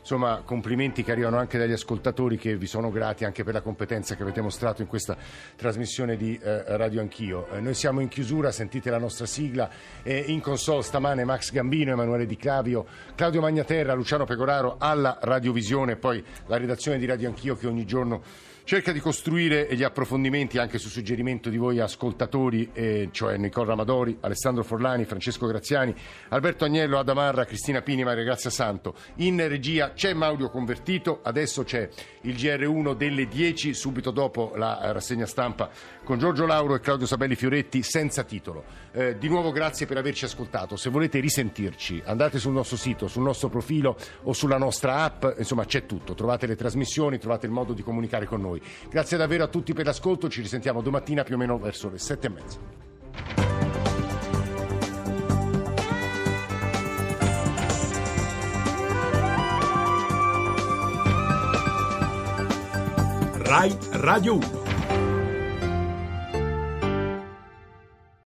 Insomma, 0.00 0.42
complimenti 0.44 1.04
che 1.04 1.12
arrivano 1.12 1.36
anche 1.36 1.56
dagli 1.56 1.70
ascoltatori 1.70 2.38
che 2.38 2.56
vi 2.56 2.66
sono 2.66 2.90
grati 2.90 3.24
anche 3.24 3.44
per 3.44 3.54
la 3.54 3.60
competenza 3.60 4.16
che 4.16 4.22
avete 4.22 4.40
mostrato 4.40 4.82
in 4.82 4.88
questa 4.88 5.16
trasmissione 5.54 6.16
di 6.16 6.36
eh, 6.42 6.76
Radio 6.76 7.00
Anch'io. 7.00 7.48
Eh, 7.50 7.60
noi 7.60 7.74
siamo 7.74 8.00
in 8.00 8.08
chiusura, 8.08 8.50
sentite 8.50 8.90
la 8.90 8.98
nostra 8.98 9.26
sigla. 9.26 9.70
Eh, 10.02 10.24
in 10.26 10.40
console 10.40 10.82
stamane 10.82 11.22
Max 11.22 11.52
Gambino, 11.52 11.92
Emanuele 11.92 12.26
Di 12.26 12.36
Clavio, 12.36 12.84
Claudio 13.14 13.40
Magnaterra, 13.40 13.94
Luciano 13.94 14.24
Pecoraro 14.24 14.74
alla 14.78 15.18
Radiovisione, 15.20 15.94
poi 15.94 16.24
la 16.46 16.56
redazione 16.56 16.98
di 16.98 17.06
Radio 17.06 17.28
Anch'io 17.28 17.54
che 17.54 17.68
ogni 17.68 17.84
giorno 17.84 18.52
cerca 18.64 18.92
di 18.92 19.00
costruire 19.00 19.68
gli 19.72 19.82
approfondimenti 19.82 20.56
anche 20.56 20.78
su 20.78 20.88
suggerimento 20.88 21.50
di 21.50 21.58
voi 21.58 21.80
ascoltatori, 21.80 22.70
eh, 22.72 23.10
cioè 23.12 23.36
Nicola 23.36 23.68
Ramadori, 23.68 24.16
Alessandro 24.20 24.64
Forlani, 24.64 25.04
Francesco 25.04 25.46
Graziani, 25.46 25.94
Alberto 26.28 26.64
Agnello, 26.64 26.98
Adamarra, 26.98 27.44
Cristina 27.44 27.82
Pini, 27.82 28.04
Maria 28.04 28.24
Grazia 28.24 28.48
Santo. 28.48 28.94
In 29.16 29.46
regia 29.48 29.92
c'è 29.92 30.14
Maudio 30.14 30.48
Convertito, 30.48 31.20
adesso 31.22 31.62
c'è 31.62 31.88
il 32.22 32.34
GR1 32.34 32.94
delle 32.94 33.28
10, 33.28 33.74
subito 33.74 34.10
dopo 34.10 34.52
la 34.56 34.92
rassegna 34.92 35.26
stampa 35.26 35.68
con 36.02 36.18
Giorgio 36.18 36.46
Lauro 36.46 36.74
e 36.74 36.80
Claudio 36.80 37.06
Sabelli 37.06 37.34
Fioretti 37.34 37.82
senza 37.82 38.24
titolo. 38.24 38.64
Eh, 38.92 39.18
di 39.18 39.28
nuovo 39.28 39.52
grazie 39.52 39.84
per 39.86 39.98
averci 39.98 40.24
ascoltato. 40.24 40.76
Se 40.76 40.88
volete 40.88 41.20
risentirci, 41.20 42.02
andate 42.04 42.38
sul 42.38 42.52
nostro 42.52 42.76
sito, 42.76 43.08
sul 43.08 43.22
nostro 43.22 43.50
profilo 43.50 43.96
o 44.22 44.32
sulla 44.32 44.56
nostra 44.56 45.02
app, 45.02 45.24
insomma 45.36 45.66
c'è 45.66 45.84
tutto. 45.84 46.14
Trovate 46.14 46.46
le 46.46 46.56
trasmissioni, 46.56 47.18
trovate 47.18 47.44
il 47.44 47.52
modo 47.52 47.74
di 47.74 47.82
comunicare 47.82 48.24
con 48.24 48.40
noi. 48.54 48.62
Grazie 48.88 49.16
davvero 49.16 49.44
a 49.44 49.48
tutti 49.48 49.72
per 49.72 49.86
l'ascolto, 49.86 50.28
ci 50.28 50.40
risentiamo 50.40 50.80
domattina 50.80 51.22
più 51.24 51.34
o 51.34 51.38
meno 51.38 51.58
verso 51.58 51.90
le 51.90 51.98
sette 51.98 52.26
e 52.26 52.30
mezza. 52.30 52.58
Rai 63.46 63.76
Radio 63.92 64.36
1 64.36 64.63